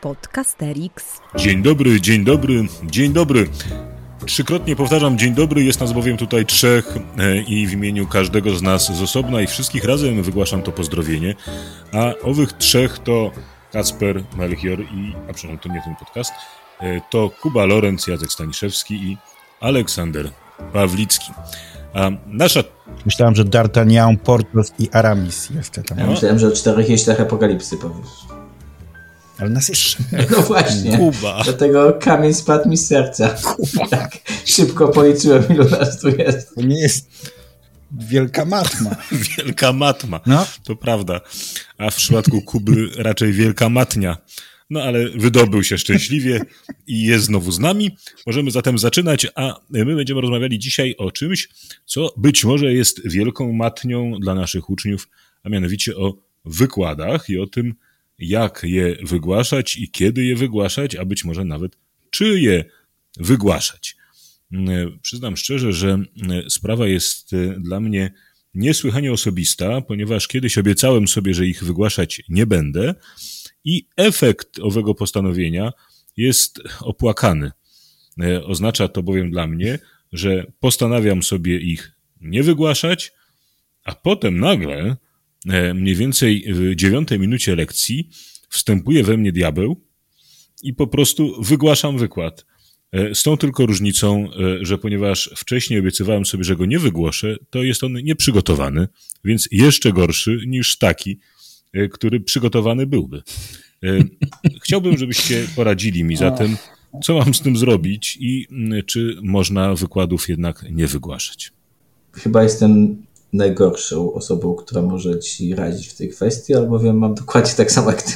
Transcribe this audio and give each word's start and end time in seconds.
Podcasterix. 0.00 1.20
Dzień 1.36 1.62
dobry, 1.62 2.00
dzień 2.00 2.24
dobry, 2.24 2.64
dzień 2.84 3.12
dobry. 3.12 3.48
Trzykrotnie 4.26 4.76
powtarzam 4.76 5.18
dzień 5.18 5.34
dobry, 5.34 5.64
jest 5.64 5.80
nas 5.80 5.92
bowiem 5.92 6.16
tutaj 6.16 6.46
trzech 6.46 6.96
e, 7.18 7.36
i 7.36 7.66
w 7.66 7.72
imieniu 7.72 8.06
każdego 8.06 8.56
z 8.56 8.62
nas 8.62 8.96
z 8.96 9.02
osobna 9.02 9.40
i 9.40 9.46
wszystkich 9.46 9.84
razem 9.84 10.22
wygłaszam 10.22 10.62
to 10.62 10.72
pozdrowienie. 10.72 11.34
A 11.92 12.14
owych 12.22 12.52
trzech 12.52 12.98
to 12.98 13.30
Kacper, 13.72 14.24
Melchior 14.36 14.80
i, 14.80 15.14
a 15.30 15.32
przepraszam, 15.32 15.58
to 15.58 15.68
nie 15.68 15.82
ten 15.82 15.96
podcast, 15.96 16.32
e, 16.80 17.00
to 17.10 17.30
Kuba 17.42 17.64
Lorenz, 17.64 18.06
Jacek 18.06 18.32
Staniszewski 18.32 18.94
i 18.94 19.16
Aleksander 19.60 20.30
Pawlicki. 20.72 21.32
A 21.94 22.10
nasza... 22.26 22.60
Myślałem, 23.04 23.34
że 23.34 23.44
D'Artagnan, 23.44 24.16
Portos 24.16 24.72
i 24.78 24.90
Aramis 24.92 25.50
jeszcze 25.50 25.82
tam. 25.82 25.98
Ja 25.98 26.06
myślałem, 26.06 26.38
że 26.38 26.48
o 26.48 26.50
czterech 26.50 26.88
jeździach 26.88 27.20
apokalipsy 27.20 27.76
powiesz. 27.76 28.39
Ale 29.40 29.50
nas 29.50 29.68
jest 29.68 29.96
No 30.30 30.42
właśnie. 30.42 30.96
Kuba. 30.96 31.42
Dlatego 31.44 31.92
kamień 31.92 32.34
spadł 32.34 32.68
mi 32.68 32.76
z 32.76 32.86
serca. 32.86 33.28
Kuba. 33.28 33.86
Tak 33.88 34.18
szybko 34.44 34.88
policzyłem, 34.88 35.44
ilu 35.50 35.64
nas 35.70 36.00
tu 36.00 36.08
jest. 36.08 36.54
To 36.54 36.62
nie 36.62 36.80
jest 36.80 37.10
wielka 37.92 38.44
matma. 38.44 38.90
Wielka 39.36 39.72
matma. 39.72 40.20
No. 40.26 40.46
To 40.64 40.76
prawda. 40.76 41.20
A 41.78 41.90
w 41.90 41.96
przypadku 41.96 42.42
Kuby 42.42 42.88
raczej 42.96 43.32
wielka 43.32 43.68
matnia. 43.68 44.16
No 44.70 44.82
ale 44.82 45.10
wydobył 45.10 45.62
się 45.62 45.78
szczęśliwie 45.78 46.40
i 46.86 47.02
jest 47.02 47.24
znowu 47.24 47.52
z 47.52 47.58
nami. 47.58 47.96
Możemy 48.26 48.50
zatem 48.50 48.78
zaczynać, 48.78 49.26
a 49.34 49.60
my 49.70 49.96
będziemy 49.96 50.20
rozmawiali 50.20 50.58
dzisiaj 50.58 50.94
o 50.98 51.10
czymś, 51.10 51.48
co 51.86 52.14
być 52.16 52.44
może 52.44 52.72
jest 52.74 53.08
wielką 53.08 53.52
matnią 53.52 54.12
dla 54.20 54.34
naszych 54.34 54.70
uczniów, 54.70 55.08
a 55.44 55.48
mianowicie 55.48 55.96
o 55.96 56.14
wykładach 56.44 57.28
i 57.28 57.38
o 57.38 57.46
tym, 57.46 57.74
jak 58.20 58.60
je 58.62 58.96
wygłaszać 59.02 59.76
i 59.76 59.90
kiedy 59.90 60.24
je 60.24 60.36
wygłaszać, 60.36 60.96
a 60.96 61.04
być 61.04 61.24
może 61.24 61.44
nawet 61.44 61.76
czy 62.10 62.40
je 62.40 62.64
wygłaszać. 63.16 63.96
Przyznam 65.02 65.36
szczerze, 65.36 65.72
że 65.72 65.98
sprawa 66.48 66.86
jest 66.86 67.30
dla 67.58 67.80
mnie 67.80 68.12
niesłychanie 68.54 69.12
osobista, 69.12 69.80
ponieważ 69.80 70.28
kiedyś 70.28 70.58
obiecałem 70.58 71.08
sobie, 71.08 71.34
że 71.34 71.46
ich 71.46 71.64
wygłaszać 71.64 72.22
nie 72.28 72.46
będę 72.46 72.94
i 73.64 73.88
efekt 73.96 74.58
owego 74.58 74.94
postanowienia 74.94 75.72
jest 76.16 76.60
opłakany. 76.80 77.52
Oznacza 78.44 78.88
to 78.88 79.02
bowiem 79.02 79.30
dla 79.30 79.46
mnie, 79.46 79.78
że 80.12 80.52
postanawiam 80.60 81.22
sobie 81.22 81.60
ich 81.60 81.92
nie 82.20 82.42
wygłaszać, 82.42 83.12
a 83.84 83.94
potem 83.94 84.40
nagle 84.40 84.96
mniej 85.74 85.94
więcej 85.94 86.44
w 86.48 86.74
dziewiątej 86.74 87.18
minucie 87.18 87.56
lekcji 87.56 88.08
wstępuje 88.48 89.04
we 89.04 89.16
mnie 89.16 89.32
diabeł 89.32 89.80
i 90.62 90.74
po 90.74 90.86
prostu 90.86 91.42
wygłaszam 91.42 91.98
wykład. 91.98 92.46
Z 93.14 93.22
tą 93.22 93.36
tylko 93.36 93.66
różnicą, 93.66 94.28
że 94.60 94.78
ponieważ 94.78 95.30
wcześniej 95.36 95.80
obiecywałem 95.80 96.26
sobie, 96.26 96.44
że 96.44 96.56
go 96.56 96.66
nie 96.66 96.78
wygłoszę, 96.78 97.36
to 97.50 97.62
jest 97.62 97.84
on 97.84 97.92
nieprzygotowany, 97.92 98.88
więc 99.24 99.48
jeszcze 99.52 99.92
gorszy 99.92 100.40
niż 100.46 100.78
taki, 100.78 101.18
który 101.90 102.20
przygotowany 102.20 102.86
byłby. 102.86 103.22
Chciałbym, 104.62 104.98
żebyście 104.98 105.46
poradzili 105.56 106.04
mi 106.04 106.16
zatem, 106.16 106.56
co 107.02 107.18
mam 107.18 107.34
z 107.34 107.40
tym 107.40 107.56
zrobić 107.56 108.18
i 108.20 108.46
czy 108.86 109.16
można 109.22 109.74
wykładów 109.74 110.28
jednak 110.28 110.64
nie 110.70 110.86
wygłaszać. 110.86 111.52
Chyba 112.12 112.42
jestem 112.42 113.02
najgorszą 113.32 114.12
osobą, 114.12 114.54
która 114.54 114.82
może 114.82 115.18
ci 115.18 115.54
radzić 115.54 115.88
w 115.88 115.96
tej 115.96 116.08
kwestii, 116.08 116.54
albowiem 116.54 116.98
mam 116.98 117.14
dokładnie 117.14 117.52
tak 117.56 117.72
samo 117.72 117.90
jak 117.90 118.02
ty. 118.02 118.12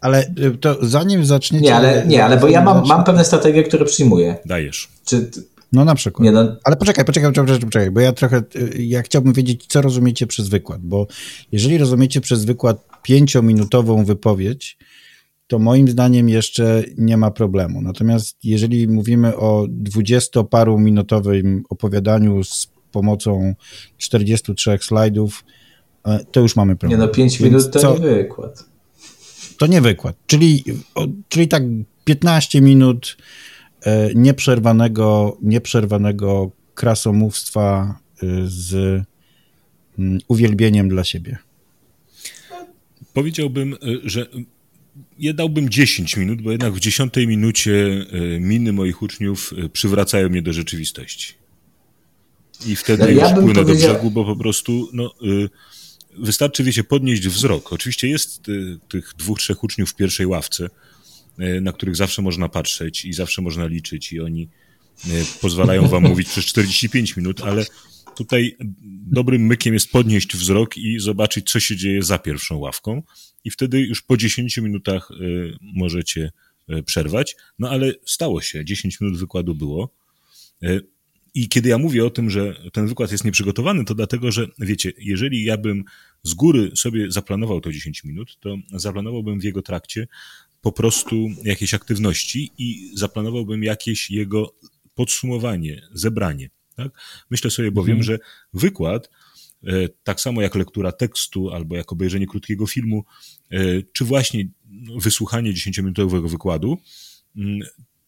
Ale 0.00 0.34
to 0.60 0.76
zanim 0.82 1.24
zaczniecie... 1.24 1.64
Nie, 1.64 1.76
ale, 1.76 2.06
nie, 2.06 2.24
ale 2.24 2.36
bo 2.36 2.48
ja 2.48 2.62
mam, 2.62 2.86
mam 2.86 3.04
pewne 3.04 3.24
strategie, 3.24 3.62
które 3.62 3.84
przyjmuję. 3.84 4.36
Dajesz. 4.44 4.88
Czy, 5.04 5.30
no 5.72 5.84
na 5.84 5.94
przykład. 5.94 6.24
Nie, 6.24 6.32
no. 6.32 6.56
Ale 6.64 6.76
poczekaj, 6.76 7.04
poczekaj, 7.04 7.32
poczekaj, 7.32 7.60
poczekaj, 7.60 7.90
bo 7.90 8.00
ja 8.00 8.12
trochę, 8.12 8.42
ja 8.78 9.02
chciałbym 9.02 9.32
wiedzieć, 9.32 9.66
co 9.66 9.82
rozumiecie 9.82 10.26
przez 10.26 10.48
wykład, 10.48 10.80
bo 10.82 11.06
jeżeli 11.52 11.78
rozumiecie 11.78 12.20
przez 12.20 12.44
wykład 12.44 12.84
pięciominutową 13.02 14.04
wypowiedź, 14.04 14.78
to 15.50 15.58
moim 15.58 15.88
zdaniem 15.88 16.28
jeszcze 16.28 16.84
nie 16.98 17.16
ma 17.16 17.30
problemu. 17.30 17.82
Natomiast 17.82 18.36
jeżeli 18.44 18.88
mówimy 18.88 19.36
o 19.36 19.66
dwudziestoparu 19.68 20.78
minutowym 20.78 21.64
opowiadaniu 21.68 22.44
z 22.44 22.72
pomocą 22.92 23.54
43 23.98 24.78
slajdów, 24.80 25.44
to 26.32 26.40
już 26.40 26.56
mamy 26.56 26.76
problem. 26.76 27.00
Nie 27.00 27.06
no, 27.06 27.12
5 27.12 27.40
minut 27.40 27.70
to 27.70 27.78
co? 27.78 27.94
nie 27.94 28.00
wykład. 28.00 28.64
To 29.58 29.66
nie 29.66 29.80
wykład, 29.80 30.16
czyli, 30.26 30.64
czyli 31.28 31.48
tak 31.48 31.62
15 32.04 32.60
minut 32.60 33.16
nieprzerwanego, 34.14 35.38
nieprzerwanego 35.42 36.50
krasomówstwa 36.74 37.98
z 38.44 39.02
uwielbieniem 40.28 40.88
dla 40.88 41.04
siebie. 41.04 41.38
Powiedziałbym, 43.14 43.76
że 44.04 44.26
ja 45.18 45.32
dałbym 45.32 45.70
10 45.70 46.16
minut, 46.16 46.42
bo 46.42 46.50
jednak 46.50 46.72
w 46.72 46.80
10 46.80 47.16
minucie 47.16 48.06
miny 48.40 48.72
moich 48.72 49.02
uczniów 49.02 49.54
przywracają 49.72 50.28
mnie 50.28 50.42
do 50.42 50.52
rzeczywistości. 50.52 51.34
I 52.66 52.76
wtedy 52.76 53.02
no, 53.02 53.08
ja 53.08 53.30
już 53.30 53.40
płynę 53.40 53.54
powiedział... 53.54 53.64
do 53.64 53.94
brzegu, 53.94 54.10
bo 54.10 54.24
po 54.24 54.36
prostu 54.36 54.90
no, 54.92 55.14
wystarczy, 56.18 56.64
wiecie, 56.64 56.84
podnieść 56.84 57.28
wzrok. 57.28 57.72
Oczywiście 57.72 58.08
jest 58.08 58.42
tych 58.88 59.14
dwóch, 59.18 59.38
trzech 59.38 59.64
uczniów 59.64 59.90
w 59.90 59.94
pierwszej 59.94 60.26
ławce, 60.26 60.70
na 61.60 61.72
których 61.72 61.96
zawsze 61.96 62.22
można 62.22 62.48
patrzeć 62.48 63.04
i 63.04 63.12
zawsze 63.12 63.42
można 63.42 63.66
liczyć 63.66 64.12
i 64.12 64.20
oni 64.20 64.48
pozwalają 65.40 65.88
wam 65.88 66.02
mówić 66.02 66.28
przez 66.28 66.44
45 66.44 67.16
minut, 67.16 67.40
ale 67.40 67.66
tutaj 68.20 68.56
dobrym 69.06 69.46
mykiem 69.46 69.74
jest 69.74 69.90
podnieść 69.90 70.36
wzrok 70.36 70.78
i 70.78 70.98
zobaczyć, 70.98 71.50
co 71.50 71.60
się 71.60 71.76
dzieje 71.76 72.02
za 72.02 72.18
pierwszą 72.18 72.56
ławką 72.56 73.02
i 73.44 73.50
wtedy 73.50 73.80
już 73.80 74.02
po 74.02 74.16
10 74.16 74.58
minutach 74.58 75.08
możecie 75.60 76.30
przerwać. 76.86 77.36
No 77.58 77.70
ale 77.70 77.94
stało 78.04 78.40
się, 78.40 78.64
10 78.64 79.00
minut 79.00 79.18
wykładu 79.18 79.54
było. 79.54 79.94
I 81.34 81.48
kiedy 81.48 81.68
ja 81.68 81.78
mówię 81.78 82.04
o 82.04 82.10
tym, 82.10 82.30
że 82.30 82.70
ten 82.72 82.86
wykład 82.86 83.12
jest 83.12 83.24
nieprzygotowany, 83.24 83.84
to 83.84 83.94
dlatego, 83.94 84.32
że 84.32 84.46
wiecie, 84.58 84.92
jeżeli 84.98 85.44
ja 85.44 85.56
bym 85.56 85.84
z 86.22 86.34
góry 86.34 86.70
sobie 86.76 87.10
zaplanował 87.10 87.60
to 87.60 87.72
10 87.72 88.04
minut, 88.04 88.38
to 88.40 88.56
zaplanowałbym 88.72 89.40
w 89.40 89.44
jego 89.44 89.62
trakcie 89.62 90.08
po 90.60 90.72
prostu 90.72 91.28
jakieś 91.44 91.74
aktywności 91.74 92.50
i 92.58 92.90
zaplanowałbym 92.94 93.62
jakieś 93.62 94.10
jego 94.10 94.54
podsumowanie, 94.94 95.82
zebranie. 95.92 96.50
Tak? 96.84 96.92
Myślę 97.30 97.50
sobie 97.50 97.72
bowiem, 97.72 97.98
mhm. 97.98 98.04
że 98.04 98.18
wykład, 98.54 99.10
tak 100.02 100.20
samo 100.20 100.42
jak 100.42 100.54
lektura 100.54 100.92
tekstu 100.92 101.50
albo 101.50 101.76
jak 101.76 101.92
obejrzenie 101.92 102.26
krótkiego 102.26 102.66
filmu, 102.66 103.04
czy 103.92 104.04
właśnie 104.04 104.48
wysłuchanie 104.96 105.52
10-minutowego 105.52 106.30
wykładu, 106.30 106.78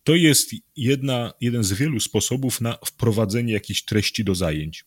to 0.04 0.14
jest 0.14 0.50
jedna, 0.76 1.32
jeden 1.40 1.64
z 1.64 1.72
wielu 1.72 2.00
sposobów 2.00 2.60
na 2.60 2.78
wprowadzenie 2.86 3.52
jakichś 3.52 3.82
treści 3.82 4.24
do 4.24 4.34
zajęć. 4.34 4.84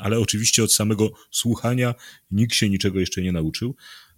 Ale 0.00 0.18
oczywiście 0.18 0.64
od 0.64 0.72
samego 0.72 1.12
słuchania 1.30 1.94
nikt 2.30 2.54
się 2.54 2.70
niczego 2.70 3.00
jeszcze 3.00 3.22
nie 3.22 3.32
nauczył. 3.32 3.76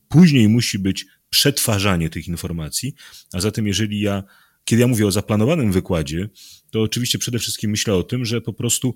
Później 0.09 0.49
musi 0.49 0.79
być 0.79 1.07
przetwarzanie 1.31 2.11
tych 2.11 2.29
informacji, 2.29 2.95
a 3.33 3.41
zatem 3.41 3.67
jeżeli 3.67 4.01
ja, 4.01 4.23
kiedy 4.65 4.83
ja 4.83 4.89
mówię 4.89 5.07
o 5.07 5.11
zaplanowanym 5.11 5.73
wykładzie, 5.73 6.29
to 6.71 6.83
oczywiście 6.83 7.19
przede 7.19 7.39
wszystkim 7.39 7.71
myślę 7.71 7.95
o 7.95 8.03
tym, 8.03 8.25
że 8.25 8.41
po 8.41 8.53
prostu 8.53 8.95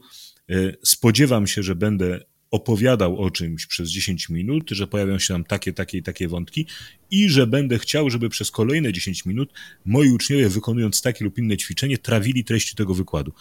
spodziewam 0.84 1.46
się, 1.46 1.62
że 1.62 1.74
będę 1.74 2.20
opowiadał 2.50 3.18
o 3.18 3.30
czymś 3.30 3.66
przez 3.66 3.90
10 3.90 4.28
minut, 4.28 4.70
że 4.70 4.86
pojawią 4.86 5.18
się 5.18 5.34
tam 5.34 5.44
takie, 5.44 5.72
takie 5.72 5.98
i 5.98 6.02
takie 6.02 6.28
wątki 6.28 6.66
i 7.10 7.28
że 7.28 7.46
będę 7.46 7.78
chciał, 7.78 8.10
żeby 8.10 8.28
przez 8.28 8.50
kolejne 8.50 8.92
10 8.92 9.26
minut 9.26 9.52
moi 9.84 10.10
uczniowie 10.10 10.48
wykonując 10.48 11.02
takie 11.02 11.24
lub 11.24 11.38
inne 11.38 11.56
ćwiczenie 11.56 11.98
trawili 11.98 12.44
treści 12.44 12.76
tego 12.76 12.94
wykładu. 12.94 13.32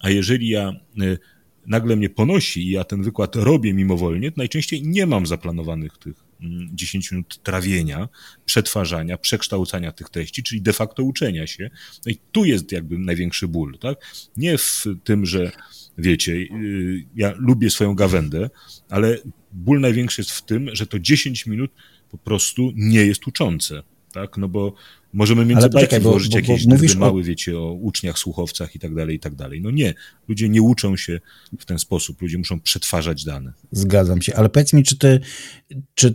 A 0.00 0.10
jeżeli 0.10 0.48
ja 0.48 0.72
nagle 1.66 1.96
mnie 1.96 2.10
ponosi 2.10 2.66
i 2.66 2.70
ja 2.70 2.84
ten 2.84 3.02
wykład 3.02 3.36
robię 3.36 3.74
mimowolnie, 3.74 4.30
to 4.30 4.34
najczęściej 4.36 4.82
nie 4.82 5.06
mam 5.06 5.26
zaplanowanych 5.26 5.98
tych 5.98 6.31
10 6.72 7.10
minut 7.10 7.42
trawienia, 7.42 8.08
przetwarzania, 8.44 9.18
przekształcania 9.18 9.92
tych 9.92 10.10
treści, 10.10 10.42
czyli 10.42 10.62
de 10.62 10.72
facto 10.72 11.02
uczenia 11.02 11.46
się. 11.46 11.70
No 12.06 12.12
i 12.12 12.18
tu 12.32 12.44
jest 12.44 12.72
jakby 12.72 12.98
największy 12.98 13.48
ból, 13.48 13.78
tak? 13.78 13.98
Nie 14.36 14.58
w 14.58 14.84
tym, 15.04 15.26
że 15.26 15.52
wiecie, 15.98 16.46
ja 17.16 17.34
lubię 17.36 17.70
swoją 17.70 17.94
gawędę, 17.94 18.50
ale 18.88 19.18
ból 19.52 19.80
największy 19.80 20.20
jest 20.20 20.30
w 20.30 20.44
tym, 20.44 20.70
że 20.72 20.86
to 20.86 20.98
10 20.98 21.46
minut 21.46 21.70
po 22.10 22.18
prostu 22.18 22.72
nie 22.74 23.06
jest 23.06 23.26
uczące, 23.26 23.82
tak? 24.12 24.36
No 24.36 24.48
bo 24.48 24.74
możemy 25.12 25.44
między 25.44 25.68
bajki 25.68 26.00
włożyć 26.00 26.34
jakieś 26.34 26.66
bo 26.66 26.98
mały, 26.98 27.20
o... 27.20 27.24
wiecie, 27.24 27.58
o 27.58 27.72
uczniach, 27.72 28.18
słuchowcach 28.18 28.76
i 28.76 28.78
tak 28.78 28.94
dalej, 28.94 29.16
i 29.16 29.20
tak 29.20 29.34
dalej. 29.34 29.60
No 29.60 29.70
nie, 29.70 29.94
ludzie 30.28 30.48
nie 30.48 30.62
uczą 30.62 30.96
się 30.96 31.20
w 31.58 31.64
ten 31.64 31.78
sposób, 31.78 32.22
ludzie 32.22 32.38
muszą 32.38 32.60
przetwarzać 32.60 33.24
dane. 33.24 33.52
Zgadzam 33.72 34.22
się, 34.22 34.34
ale 34.36 34.48
powiedz 34.48 34.72
mi, 34.72 34.82
czy 34.82 34.98
ty, 34.98 35.20
czy 35.94 36.14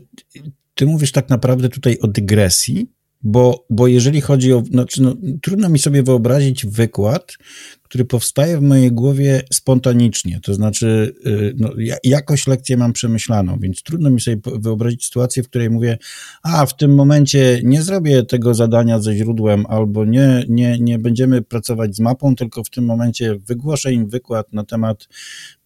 ty 0.75 0.85
mówisz 0.85 1.11
tak 1.11 1.29
naprawdę 1.29 1.69
tutaj 1.69 1.99
o 1.99 2.07
dygresji, 2.07 2.87
bo, 3.23 3.65
bo 3.69 3.87
jeżeli 3.87 4.21
chodzi 4.21 4.53
o, 4.53 4.63
znaczy 4.71 5.01
no, 5.01 5.15
trudno 5.41 5.69
mi 5.69 5.79
sobie 5.79 6.03
wyobrazić 6.03 6.65
wykład, 6.65 7.37
który 7.83 8.05
powstaje 8.05 8.57
w 8.57 8.61
mojej 8.61 8.91
głowie 8.91 9.41
spontanicznie, 9.53 10.39
to 10.43 10.53
znaczy 10.53 11.15
y, 11.27 11.53
no, 11.57 11.69
jakoś 12.03 12.47
lekcję 12.47 12.77
mam 12.77 12.93
przemyślaną, 12.93 13.59
więc 13.59 13.83
trudno 13.83 14.09
mi 14.09 14.21
sobie 14.21 14.37
wyobrazić 14.45 15.05
sytuację, 15.05 15.43
w 15.43 15.49
której 15.49 15.69
mówię, 15.69 15.97
a 16.43 16.65
w 16.65 16.77
tym 16.77 16.95
momencie 16.95 17.61
nie 17.63 17.81
zrobię 17.81 18.23
tego 18.23 18.53
zadania 18.53 18.99
ze 18.99 19.15
źródłem, 19.15 19.65
albo 19.65 20.05
nie, 20.05 20.45
nie, 20.49 20.79
nie 20.79 20.99
będziemy 20.99 21.41
pracować 21.41 21.95
z 21.95 21.99
mapą, 21.99 22.35
tylko 22.35 22.63
w 22.63 22.69
tym 22.69 22.85
momencie 22.85 23.35
wygłoszę 23.35 23.93
im 23.93 24.09
wykład 24.09 24.53
na 24.53 24.63
temat 24.63 25.07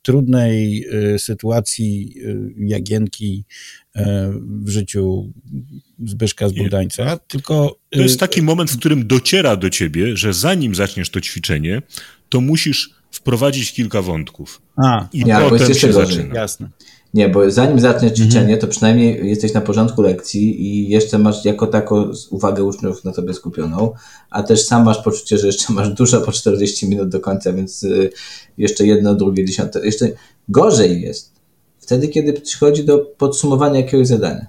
trudnej 0.01 0.86
y, 1.13 1.19
sytuacji 1.19 2.13
y, 2.18 2.53
Jagienki 2.57 3.45
y, 3.95 4.01
w 4.63 4.69
życiu 4.69 5.33
Zbyszka 6.06 6.50
z 6.50 6.53
Budańca, 6.53 7.18
tylko... 7.18 7.80
To 7.89 8.01
jest 8.01 8.19
taki 8.19 8.42
moment, 8.42 8.71
w 8.71 8.77
którym 8.77 9.07
dociera 9.07 9.56
do 9.56 9.69
ciebie, 9.69 10.18
że 10.18 10.33
zanim 10.33 10.75
zaczniesz 10.75 11.09
to 11.09 11.21
ćwiczenie, 11.21 11.81
to 12.30 12.42
musisz 12.42 12.89
wprowadzić 13.12 13.74
kilka 13.74 14.01
wątków. 14.01 14.62
A, 14.83 15.07
I 15.13 15.19
ja, 15.19 15.50
potem 15.50 15.74
się 15.74 15.94
zaczyna. 15.94 16.36
Jasne. 16.36 16.69
Nie, 17.13 17.30
bo 17.30 17.52
zanim 17.52 17.80
zaczniesz 17.80 18.12
mhm. 18.12 18.30
ćwiczenie, 18.30 18.58
to 18.58 18.68
przynajmniej 18.68 19.30
jesteś 19.30 19.54
na 19.54 19.62
porządku 19.62 20.02
lekcji 20.02 20.62
i 20.62 20.90
jeszcze 20.90 21.18
masz 21.18 21.46
jako 21.46 21.68
taką 21.68 22.12
uwagę 22.30 22.63
uczniów 22.63 23.04
na 23.04 23.12
tobie 23.12 23.34
skupioną, 23.34 23.94
a 24.30 24.44
też 24.44 24.66
sam 24.66 24.86
masz 24.86 25.04
poczucie, 25.04 25.38
że 25.38 25.48
jeszcze 25.48 25.74
masz 25.74 25.90
dużo 25.90 26.22
po 26.22 26.31
40 26.31 26.90
minut 26.90 27.10
do 27.10 27.19
końca, 27.19 27.54
więc 27.54 27.84
y, 27.84 28.10
jeszcze 28.58 28.86
jedno, 28.86 29.16
drugie, 29.16 29.46
dziesiąte. 29.46 29.86
Jeszcze 29.86 30.10
gorzej 30.50 31.02
jest 31.02 31.31
wtedy, 31.80 32.08
kiedy 32.08 32.34
przychodzi 32.34 32.84
do 32.84 33.00
podsumowania 33.00 33.80
jakiegoś 33.80 34.07
zadania. 34.07 34.48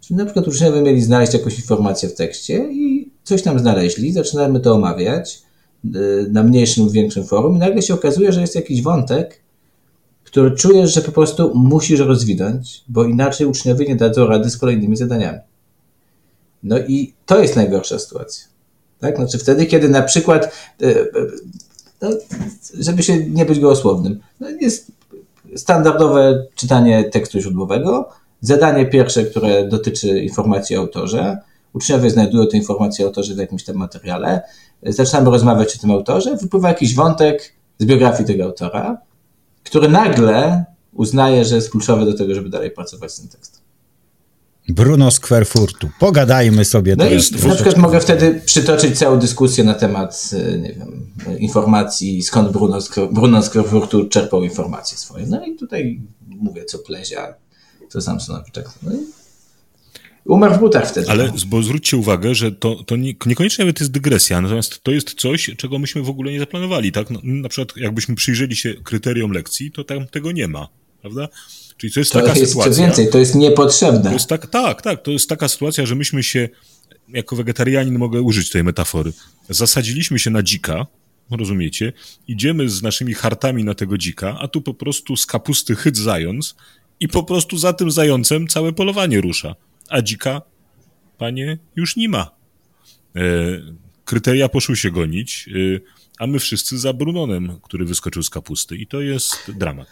Czyli 0.00 0.18
na 0.18 0.24
przykład 0.24 0.48
uczniowie 0.48 0.82
mieli 0.82 1.02
znaleźć 1.02 1.34
jakąś 1.34 1.56
informację 1.56 2.08
w 2.08 2.14
tekście 2.14 2.72
i 2.72 3.10
coś 3.24 3.42
tam 3.42 3.58
znaleźli, 3.58 4.12
zaczynamy 4.12 4.60
to 4.60 4.74
omawiać 4.74 5.42
y, 5.84 6.26
na 6.30 6.42
mniejszym 6.42 6.84
lub 6.84 6.92
większym 6.92 7.24
forum 7.24 7.56
i 7.56 7.58
nagle 7.58 7.82
się 7.82 7.94
okazuje, 7.94 8.32
że 8.32 8.40
jest 8.40 8.54
jakiś 8.54 8.82
wątek, 8.82 9.40
który 10.30 10.50
czujesz, 10.50 10.94
że 10.94 11.00
po 11.02 11.12
prostu 11.12 11.52
musisz 11.54 12.00
rozwinąć, 12.00 12.84
bo 12.88 13.04
inaczej 13.04 13.46
uczniowie 13.46 13.86
nie 13.86 13.96
dadzą 13.96 14.26
rady 14.26 14.50
z 14.50 14.56
kolejnymi 14.56 14.96
zadaniami. 14.96 15.38
No 16.62 16.78
i 16.78 17.14
to 17.26 17.42
jest 17.42 17.56
najgorsza 17.56 17.98
sytuacja. 17.98 18.44
Tak? 19.00 19.16
Znaczy 19.16 19.38
wtedy, 19.38 19.66
kiedy 19.66 19.88
na 19.88 20.02
przykład, 20.02 20.52
e, 20.82 20.86
e, 20.86 21.04
no, 22.02 22.10
żeby 22.78 23.02
się 23.02 23.26
nie 23.26 23.44
być 23.44 23.60
gołosłownym, 23.60 24.20
no 24.40 24.48
jest 24.60 24.92
standardowe 25.56 26.46
czytanie 26.54 27.04
tekstu 27.04 27.40
źródłowego, 27.40 28.08
zadanie 28.40 28.86
pierwsze, 28.86 29.24
które 29.24 29.68
dotyczy 29.68 30.20
informacji 30.20 30.76
o 30.76 30.80
autorze, 30.80 31.38
uczniowie 31.72 32.10
znajdują 32.10 32.46
te 32.46 32.56
informacje 32.56 33.04
o 33.04 33.08
autorze 33.08 33.34
w 33.34 33.38
jakimś 33.38 33.64
tam 33.64 33.76
materiale, 33.76 34.42
zaczynamy 34.82 35.30
rozmawiać 35.30 35.76
o 35.76 35.80
tym 35.80 35.90
autorze, 35.90 36.36
wypływa 36.36 36.68
jakiś 36.68 36.94
wątek 36.94 37.52
z 37.78 37.84
biografii 37.84 38.26
tego 38.26 38.44
autora, 38.44 38.98
który 39.64 39.88
nagle 39.88 40.64
uznaje, 40.92 41.44
że 41.44 41.54
jest 41.54 41.70
kluczowy 41.70 42.04
do 42.04 42.14
tego, 42.14 42.34
żeby 42.34 42.48
dalej 42.48 42.70
pracować 42.70 43.12
z 43.12 43.20
tym 43.20 43.28
tekstem. 43.28 43.60
Bruno 44.68 45.10
z 45.10 45.20
Kwerfurtu. 45.20 45.88
Pogadajmy 46.00 46.64
sobie. 46.64 46.96
No 46.96 47.06
i 47.06 47.16
na 47.48 47.54
przykład 47.54 47.76
mogę 47.76 48.00
wtedy 48.00 48.42
przytoczyć 48.44 48.98
całą 48.98 49.18
dyskusję 49.18 49.64
na 49.64 49.74
temat, 49.74 50.30
e, 50.32 50.58
nie 50.58 50.72
wiem, 50.72 51.06
informacji, 51.38 52.22
skąd 52.22 52.52
Bruno 52.52 52.80
z, 52.80 52.90
Bruno 53.12 53.42
z 53.42 53.50
Kwerfurtu 53.50 54.08
czerpał 54.08 54.42
informacje 54.42 54.98
swoje. 54.98 55.26
No 55.26 55.46
i 55.46 55.56
tutaj 55.56 56.00
mówię, 56.26 56.64
co 56.64 56.78
plezia, 56.78 57.34
co 57.88 58.00
Samsonowiczek. 58.00 58.68
No 58.82 58.92
i 58.92 59.19
Umarł 60.30 60.54
w 60.54 60.58
butach 60.58 60.88
wtedy. 60.88 61.10
Ale 61.10 61.32
bo 61.46 61.62
zwróćcie 61.62 61.96
uwagę, 61.96 62.34
że 62.34 62.52
to, 62.52 62.84
to 62.84 62.96
nie, 62.96 63.14
niekoniecznie 63.26 63.64
nawet 63.64 63.80
jest 63.80 63.92
dygresja, 63.92 64.40
natomiast 64.40 64.82
to 64.82 64.92
jest 64.92 65.14
coś, 65.14 65.50
czego 65.56 65.78
myśmy 65.78 66.02
w 66.02 66.08
ogóle 66.08 66.32
nie 66.32 66.38
zaplanowali, 66.38 66.92
tak? 66.92 67.10
No, 67.10 67.20
na 67.22 67.48
przykład 67.48 67.76
jakbyśmy 67.76 68.14
przyjrzeli 68.14 68.56
się 68.56 68.74
kryterium 68.74 69.32
lekcji, 69.32 69.70
to 69.70 69.84
tam 69.84 70.06
tego 70.06 70.32
nie 70.32 70.48
ma, 70.48 70.68
prawda? 71.00 71.28
Czyli 71.76 71.92
to 71.92 72.00
jest 72.00 72.12
to 72.12 72.20
taka 72.20 72.38
jest, 72.38 72.48
sytuacja... 72.48 72.72
Co 72.72 72.80
więcej, 72.80 73.10
to 73.10 73.18
jest 73.18 73.34
niepotrzebne. 73.34 74.02
To 74.02 74.12
jest 74.12 74.26
tak, 74.26 74.46
tak, 74.46 74.82
tak, 74.82 75.02
to 75.02 75.10
jest 75.10 75.28
taka 75.28 75.48
sytuacja, 75.48 75.86
że 75.86 75.94
myśmy 75.94 76.22
się, 76.22 76.48
jako 77.08 77.36
wegetarianin 77.36 77.98
mogę 77.98 78.22
użyć 78.22 78.50
tej 78.50 78.64
metafory, 78.64 79.12
zasadziliśmy 79.48 80.18
się 80.18 80.30
na 80.30 80.42
dzika, 80.42 80.86
rozumiecie? 81.30 81.92
Idziemy 82.28 82.68
z 82.68 82.82
naszymi 82.82 83.14
hartami 83.14 83.64
na 83.64 83.74
tego 83.74 83.98
dzika, 83.98 84.36
a 84.40 84.48
tu 84.48 84.62
po 84.62 84.74
prostu 84.74 85.16
z 85.16 85.26
kapusty 85.26 85.76
chyt 85.76 85.96
zając 85.96 86.54
i 87.00 87.08
po 87.08 87.22
prostu 87.22 87.58
za 87.58 87.72
tym 87.72 87.90
zającem 87.90 88.48
całe 88.48 88.72
polowanie 88.72 89.20
rusza 89.20 89.54
a 89.90 90.02
dzika, 90.02 90.42
panie, 91.18 91.58
już 91.76 91.96
nie 91.96 92.08
ma. 92.08 92.30
E, 93.16 93.20
kryteria 94.04 94.48
poszły 94.48 94.76
się 94.76 94.90
gonić, 94.90 95.48
e, 95.76 95.80
a 96.18 96.26
my 96.26 96.38
wszyscy 96.38 96.78
za 96.78 96.92
Brunonem, 96.92 97.58
który 97.62 97.84
wyskoczył 97.84 98.22
z 98.22 98.30
kapusty 98.30 98.76
i 98.76 98.86
to 98.86 99.00
jest 99.00 99.36
dramat. 99.58 99.88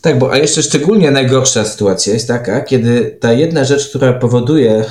Tak, 0.00 0.18
bo 0.18 0.32
a 0.32 0.38
jeszcze 0.38 0.62
szczególnie 0.62 1.10
najgorsza 1.10 1.64
sytuacja 1.64 2.12
jest 2.12 2.28
taka, 2.28 2.60
kiedy 2.60 3.16
ta 3.20 3.32
jedna 3.32 3.64
rzecz, 3.64 3.88
która 3.88 4.12
powoduje, 4.12 4.84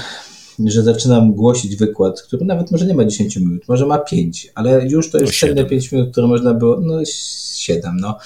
że 0.66 0.84
zaczynam 0.84 1.34
głosić 1.34 1.76
wykład, 1.76 2.22
który 2.22 2.46
nawet 2.46 2.72
może 2.72 2.86
nie 2.86 2.94
ma 2.94 3.06
10 3.06 3.36
minut, 3.36 3.68
może 3.68 3.86
ma 3.86 3.98
5, 3.98 4.52
ale 4.56 4.88
już 4.88 5.12
to 5.12 5.18
jest 5.18 5.34
no 5.56 5.66
5 5.66 5.92
minut, 5.92 6.12
które 6.12 6.28
można 6.28 6.54
było, 6.54 6.80
no 6.82 7.06
7, 7.06 7.98
no. 7.98 8.18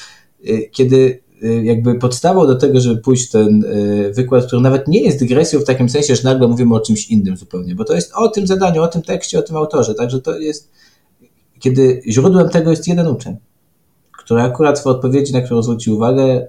E, 0.45 0.61
kiedy 0.61 1.26
Y, 1.26 1.26
jakby 1.41 1.95
podstawą 1.95 2.47
do 2.47 2.55
tego, 2.55 2.81
żeby 2.81 3.01
pójść 3.01 3.29
ten 3.29 3.63
y, 3.63 4.11
wykład, 4.15 4.45
który 4.45 4.61
nawet 4.61 4.87
nie 4.87 5.01
jest 5.03 5.19
dygresją 5.19 5.59
w 5.59 5.63
takim 5.63 5.89
sensie, 5.89 6.15
że 6.15 6.23
nagle 6.23 6.47
mówimy 6.47 6.75
o 6.75 6.79
czymś 6.79 7.07
innym 7.07 7.37
zupełnie, 7.37 7.75
bo 7.75 7.83
to 7.83 7.93
jest 7.93 8.11
o 8.15 8.29
tym 8.29 8.47
zadaniu, 8.47 8.83
o 8.83 8.87
tym 8.87 9.01
tekście, 9.01 9.39
o 9.39 9.41
tym 9.41 9.55
autorze, 9.55 9.95
także 9.95 10.21
to 10.21 10.39
jest, 10.39 10.71
kiedy 11.59 12.01
źródłem 12.07 12.49
tego 12.49 12.71
jest 12.71 12.87
jeden 12.87 13.07
uczeń, 13.07 13.37
który 14.17 14.41
akurat 14.41 14.79
w 14.79 14.87
odpowiedzi, 14.87 15.33
na 15.33 15.41
którą 15.41 15.61
zwrócił 15.61 15.95
uwagę, 15.95 16.47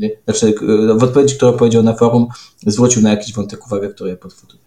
yy, 0.00 0.16
znaczy 0.24 0.54
w 0.96 1.02
odpowiedzi, 1.02 1.36
którą 1.36 1.52
powiedział 1.52 1.82
na 1.82 1.94
forum, 1.94 2.26
zwrócił 2.66 3.02
na 3.02 3.10
jakiś 3.10 3.34
wątek 3.34 3.66
uwagę, 3.66 3.88
który 3.88 4.10
ja 4.10 4.16
podchwytuję. 4.16 4.62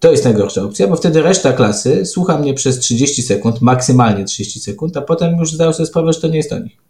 To 0.00 0.10
jest 0.10 0.24
najgorsza 0.24 0.62
opcja, 0.62 0.88
bo 0.88 0.96
wtedy 0.96 1.22
reszta 1.22 1.52
klasy 1.52 2.06
słucha 2.06 2.38
mnie 2.38 2.54
przez 2.54 2.78
30 2.78 3.22
sekund, 3.22 3.60
maksymalnie 3.60 4.24
30 4.24 4.60
sekund, 4.60 4.96
a 4.96 5.02
potem 5.02 5.36
już 5.38 5.52
zdają 5.52 5.72
sobie 5.72 5.86
sprawę, 5.86 6.12
że 6.12 6.20
to 6.20 6.28
nie 6.28 6.36
jest 6.36 6.52
o 6.52 6.58
nich. 6.58 6.84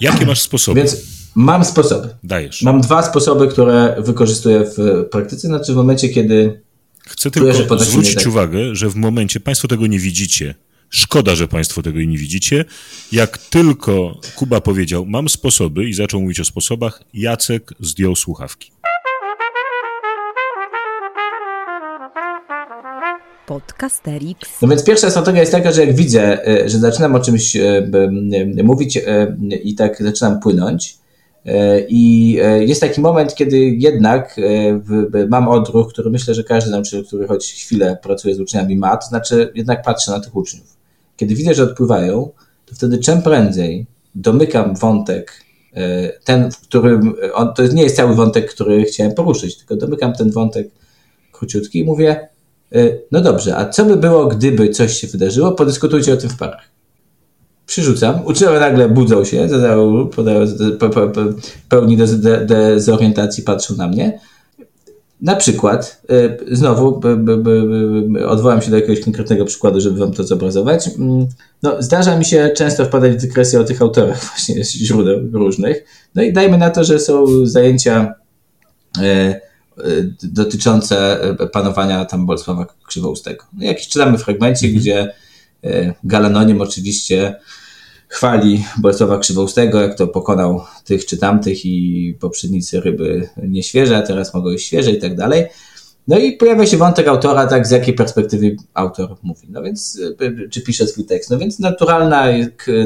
Jakie 0.00 0.26
masz 0.26 0.40
sposoby? 0.40 0.80
Więc 0.80 0.96
mam 1.34 1.64
sposoby. 1.64 2.08
Dajesz. 2.24 2.62
Mam 2.62 2.80
dwa 2.80 3.02
sposoby, 3.02 3.48
które 3.48 3.96
wykorzystuję 3.98 4.64
w 4.76 5.04
praktyce. 5.10 5.48
Znaczy 5.48 5.72
w 5.72 5.76
momencie, 5.76 6.08
kiedy. 6.08 6.60
Chcę 7.08 7.30
tylko 7.30 7.78
zwrócić 7.78 8.26
uwagę, 8.26 8.74
że 8.74 8.90
w 8.90 8.96
momencie, 8.96 9.40
Państwo 9.40 9.68
tego 9.68 9.86
nie 9.86 9.98
widzicie, 9.98 10.54
Szkoda, 10.94 11.34
że 11.34 11.48
Państwo 11.48 11.82
tego 11.82 11.98
nie 11.98 12.18
widzicie. 12.18 12.64
Jak 13.12 13.38
tylko 13.38 14.20
Kuba 14.36 14.60
powiedział, 14.60 15.06
mam 15.06 15.28
sposoby 15.28 15.88
i 15.88 15.94
zaczął 15.94 16.20
mówić 16.20 16.40
o 16.40 16.44
sposobach, 16.44 17.02
Jacek 17.14 17.74
zdjął 17.80 18.16
słuchawki. 18.16 18.72
Podcasterix. 23.46 24.62
No 24.62 24.68
więc 24.68 24.84
pierwsza 24.84 25.10
strategia 25.10 25.40
jest 25.40 25.52
taka, 25.52 25.72
że 25.72 25.86
jak 25.86 25.96
widzę, 25.96 26.46
e, 26.46 26.68
że 26.68 26.78
zaczynam 26.78 27.14
o 27.14 27.20
czymś 27.20 27.56
e, 27.56 27.88
mówić 28.64 28.96
e, 28.96 29.36
i 29.62 29.74
tak 29.74 30.02
zaczynam 30.02 30.40
płynąć, 30.40 31.02
i 31.88 32.32
jest 32.60 32.80
taki 32.80 33.00
moment, 33.00 33.34
kiedy 33.34 33.58
jednak 33.58 34.36
mam 35.28 35.48
odruch, 35.48 35.92
który 35.92 36.10
myślę, 36.10 36.34
że 36.34 36.44
każdy 36.44 36.70
nauczyciel, 36.70 37.04
który 37.04 37.26
choć 37.26 37.52
chwilę 37.52 37.98
pracuje 38.02 38.34
z 38.34 38.40
uczniami 38.40 38.76
ma, 38.76 38.96
to 38.96 39.06
znaczy 39.06 39.52
jednak 39.54 39.82
patrzę 39.82 40.12
na 40.12 40.20
tych 40.20 40.36
uczniów. 40.36 40.76
Kiedy 41.16 41.34
widzę, 41.34 41.54
że 41.54 41.62
odpływają, 41.62 42.30
to 42.66 42.74
wtedy 42.74 42.98
czym 42.98 43.22
prędzej 43.22 43.86
domykam 44.14 44.76
wątek, 44.76 45.44
ten, 46.24 46.50
w 46.50 46.60
którym, 46.60 47.14
on, 47.34 47.54
to 47.54 47.66
nie 47.66 47.82
jest 47.82 47.96
cały 47.96 48.14
wątek, 48.14 48.54
który 48.54 48.84
chciałem 48.84 49.14
poruszyć, 49.14 49.58
tylko 49.58 49.76
domykam 49.76 50.12
ten 50.12 50.30
wątek 50.30 50.68
króciutki 51.32 51.78
i 51.78 51.84
mówię, 51.84 52.28
no 53.12 53.20
dobrze, 53.20 53.56
a 53.56 53.68
co 53.68 53.84
by 53.84 53.96
było, 53.96 54.26
gdyby 54.26 54.68
coś 54.68 55.00
się 55.00 55.06
wydarzyło? 55.06 55.52
Podyskutujcie 55.52 56.12
o 56.12 56.16
tym 56.16 56.30
w 56.30 56.36
parach. 56.36 56.68
Przyrzucam. 57.66 58.26
Uczniowie 58.26 58.60
nagle 58.60 58.88
budzą 58.88 59.24
się, 59.24 59.48
zadają, 59.48 60.06
podają, 60.06 60.46
pełni 61.68 61.96
dezorientacji, 62.46 63.42
patrzą 63.42 63.76
na 63.76 63.88
mnie. 63.88 64.20
Na 65.20 65.36
przykład, 65.36 66.02
e, 66.10 66.36
znowu 66.54 67.00
odwołam 68.26 68.62
się 68.62 68.70
do 68.70 68.76
jakiegoś 68.76 69.00
konkretnego 69.00 69.44
przykładu, 69.44 69.80
żeby 69.80 69.98
wam 69.98 70.12
to 70.12 70.24
zobrazować. 70.24 70.88
Mm, 70.98 71.26
no, 71.62 71.82
zdarza 71.82 72.18
mi 72.18 72.24
się 72.24 72.50
często 72.56 72.84
wpadać 72.84 73.12
w 73.12 73.20
dygresję 73.20 73.60
o 73.60 73.64
tych 73.64 73.82
autorach 73.82 74.24
właśnie 74.30 74.64
z 74.64 74.70
źródeł 74.72 75.20
różnych. 75.32 75.84
No 76.14 76.22
i 76.22 76.32
dajmy 76.32 76.58
na 76.58 76.70
to, 76.70 76.84
że 76.84 76.98
są 76.98 77.46
zajęcia 77.46 78.14
e, 79.02 79.40
dotyczące 80.22 81.24
y, 81.40 81.46
panowania 81.46 82.04
tam 82.04 82.26
Bolesława 82.26 82.66
Krzywoustego. 82.86 83.44
No, 83.52 83.64
jakiś 83.64 83.88
czytamy 83.88 84.18
fragmencie, 84.18 84.66
mhm. 84.66 84.80
gdzie 84.80 85.14
y, 85.64 85.94
Galanonim 86.04 86.60
oczywiście 86.60 87.34
chwali 88.08 88.64
Bolesława 88.78 89.18
Krzywoustego, 89.18 89.80
jak 89.80 89.94
to 89.94 90.06
pokonał 90.06 90.64
tych 90.84 91.06
czy 91.06 91.16
tamtych 91.18 91.66
i 91.66 92.16
poprzednicy 92.20 92.80
ryby 92.80 93.28
nieświeże, 93.42 93.96
a 93.96 94.02
teraz 94.02 94.34
mogą 94.34 94.50
iść 94.50 94.66
świeże 94.66 94.92
i 94.92 94.98
tak 94.98 95.16
dalej. 95.16 95.44
No 96.08 96.18
i 96.18 96.32
pojawia 96.32 96.66
się 96.66 96.76
wątek 96.76 97.08
autora, 97.08 97.46
tak 97.46 97.66
z 97.66 97.70
jakiej 97.70 97.94
perspektywy 97.94 98.56
autor 98.74 99.16
mówi. 99.22 99.48
No 99.50 99.62
więc, 99.62 99.96
y, 100.22 100.48
czy 100.50 100.62
pisze 100.62 100.86
swój 100.86 101.04
tekst. 101.04 101.30
No 101.30 101.38
więc 101.38 101.58
naturalna, 101.58 102.26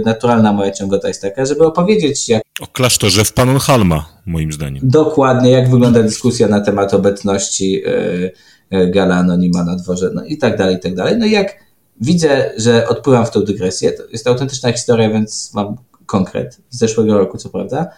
naturalna 0.04 0.52
moja 0.52 0.70
ciągota 0.70 1.08
jest 1.08 1.23
taka, 1.23 1.46
żeby 1.46 1.66
opowiedzieć, 1.66 2.28
jak. 2.28 2.42
O 2.61 2.66
klasztorze 2.66 3.25
w 3.25 3.32
Pannonhalma, 3.32 4.08
moim 4.26 4.52
zdaniem. 4.52 4.82
Dokładnie, 4.88 5.50
jak 5.50 5.70
wygląda 5.70 6.02
dyskusja 6.02 6.49
na 6.49 6.61
temat 6.61 6.94
obecności 6.94 7.82
y, 7.87 8.32
y, 8.78 8.90
Gala 8.90 9.16
Anonima 9.16 9.64
na 9.64 9.76
dworze, 9.76 10.11
no 10.14 10.25
i 10.25 10.38
tak 10.38 10.58
dalej, 10.58 10.76
i 10.76 10.80
tak 10.80 10.94
dalej. 10.94 11.16
No 11.18 11.26
i 11.26 11.30
jak 11.30 11.54
widzę, 12.00 12.52
że 12.56 12.88
odpływam 12.88 13.26
w 13.26 13.30
tą 13.30 13.40
dygresję, 13.40 13.92
to 13.92 14.02
jest 14.12 14.25
to 14.25 14.30
autentyczna 14.30 14.73
historia, 14.73 15.11
więc 15.11 15.54
mam 15.54 15.76
konkret 16.06 16.61
z 16.70 16.78
zeszłego 16.78 17.18
roku, 17.18 17.38
co 17.38 17.49
prawda. 17.49 17.88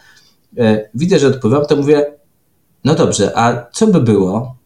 Widzę, 0.94 1.18
że 1.18 1.26
odpływam, 1.26 1.66
to 1.66 1.76
mówię, 1.76 2.06
no 2.84 2.94
dobrze, 2.94 3.32
a 3.34 3.66
co 3.72 3.86
by 3.86 4.00
było, 4.00 4.57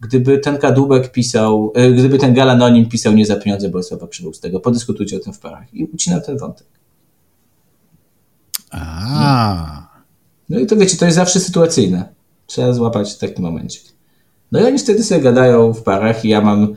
gdyby 0.00 0.38
ten 0.38 0.58
kadłubek 0.58 1.12
pisał, 1.12 1.72
e, 1.74 1.90
gdyby 1.90 2.18
ten 2.18 2.34
galanonim 2.34 2.88
pisał 2.88 3.12
nie 3.12 3.26
za 3.26 3.36
pieniądze 3.36 3.68
Bolesława 3.68 4.08
Krzywoustego. 4.08 4.60
Podyskutujcie 4.60 5.16
o 5.16 5.20
tym 5.20 5.32
w 5.32 5.38
parach. 5.38 5.74
I 5.74 5.84
ucinam 5.84 6.20
ten 6.20 6.38
wątek. 6.38 6.66
A. 8.70 9.88
No 10.48 10.58
i 10.58 10.66
to 10.66 10.76
wiecie, 10.76 10.96
to 10.96 11.04
jest 11.04 11.16
zawsze 11.16 11.40
sytuacyjne. 11.40 12.14
Trzeba 12.46 12.72
złapać 12.72 13.14
w 13.14 13.18
takim 13.18 13.44
momencie. 13.44 13.80
No 14.52 14.60
i 14.60 14.64
oni 14.64 14.78
wtedy 14.78 15.04
sobie 15.04 15.20
gadają 15.20 15.72
w 15.72 15.82
parach 15.82 16.24
i 16.24 16.28
ja 16.28 16.40
mam 16.40 16.74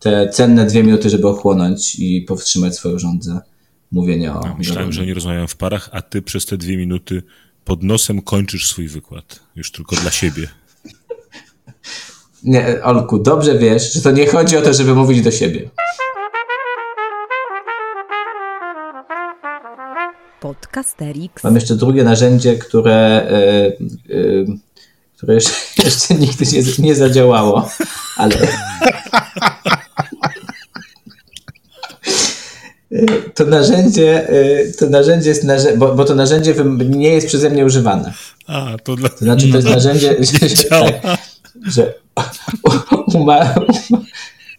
te 0.00 0.28
cenne 0.28 0.66
dwie 0.66 0.82
minuty, 0.82 1.10
żeby 1.10 1.28
ochłonąć 1.28 1.98
i 1.98 2.22
powstrzymać 2.22 2.74
swoją 2.74 2.98
rządzę 2.98 3.40
mówienia 3.90 4.40
o... 4.40 4.40
No, 4.46 4.54
myślałem, 4.58 4.92
że 4.92 5.06
nie 5.06 5.14
rozmawiają 5.14 5.46
w 5.46 5.56
parach, 5.56 5.88
a 5.92 6.02
ty 6.02 6.22
przez 6.22 6.46
te 6.46 6.56
dwie 6.56 6.76
minuty 6.76 7.22
pod 7.64 7.82
nosem 7.82 8.22
kończysz 8.22 8.68
swój 8.68 8.88
wykład. 8.88 9.40
Już 9.56 9.72
tylko 9.72 9.96
dla 9.96 10.10
siebie. 10.10 10.48
Nie, 12.46 12.82
Olku, 12.82 13.18
dobrze 13.18 13.58
wiesz, 13.58 13.92
że 13.92 14.00
to 14.00 14.10
nie 14.10 14.26
chodzi 14.26 14.56
o 14.56 14.62
to, 14.62 14.72
żeby 14.72 14.94
mówić 14.94 15.22
do 15.22 15.30
siebie. 15.30 15.70
Podcasterix. 20.40 21.44
Mam 21.44 21.54
jeszcze 21.54 21.74
drugie 21.74 22.04
narzędzie, 22.04 22.56
które, 22.56 23.26
yy, 24.08 24.16
yy, 24.16 24.46
które 25.16 25.34
jeszcze, 25.34 25.52
jeszcze 25.84 26.14
nigdy 26.14 26.44
nie, 26.52 26.84
nie 26.88 26.94
zadziałało, 26.94 27.68
ale... 28.16 28.36
To 33.34 33.44
narzędzie, 33.44 34.28
to 34.78 34.86
narzędzie 34.86 35.28
jest, 35.28 35.44
narzędzie, 35.44 35.78
bo, 35.78 35.94
bo, 35.94 36.04
to 36.04 36.14
narzędzie 36.14 36.54
nie 36.88 37.08
jest 37.08 37.26
przeze 37.26 37.50
mnie 37.50 37.64
używane. 37.64 38.12
A, 38.46 38.76
to, 38.84 38.96
dla... 38.96 39.08
to 39.08 39.18
znaczy, 39.18 39.48
to 39.48 39.56
jest 39.56 39.68
narzędzie, 39.68 40.16
że, 40.56 40.64
tak, 40.64 41.18
że 41.66 41.94
umarł. 43.14 43.66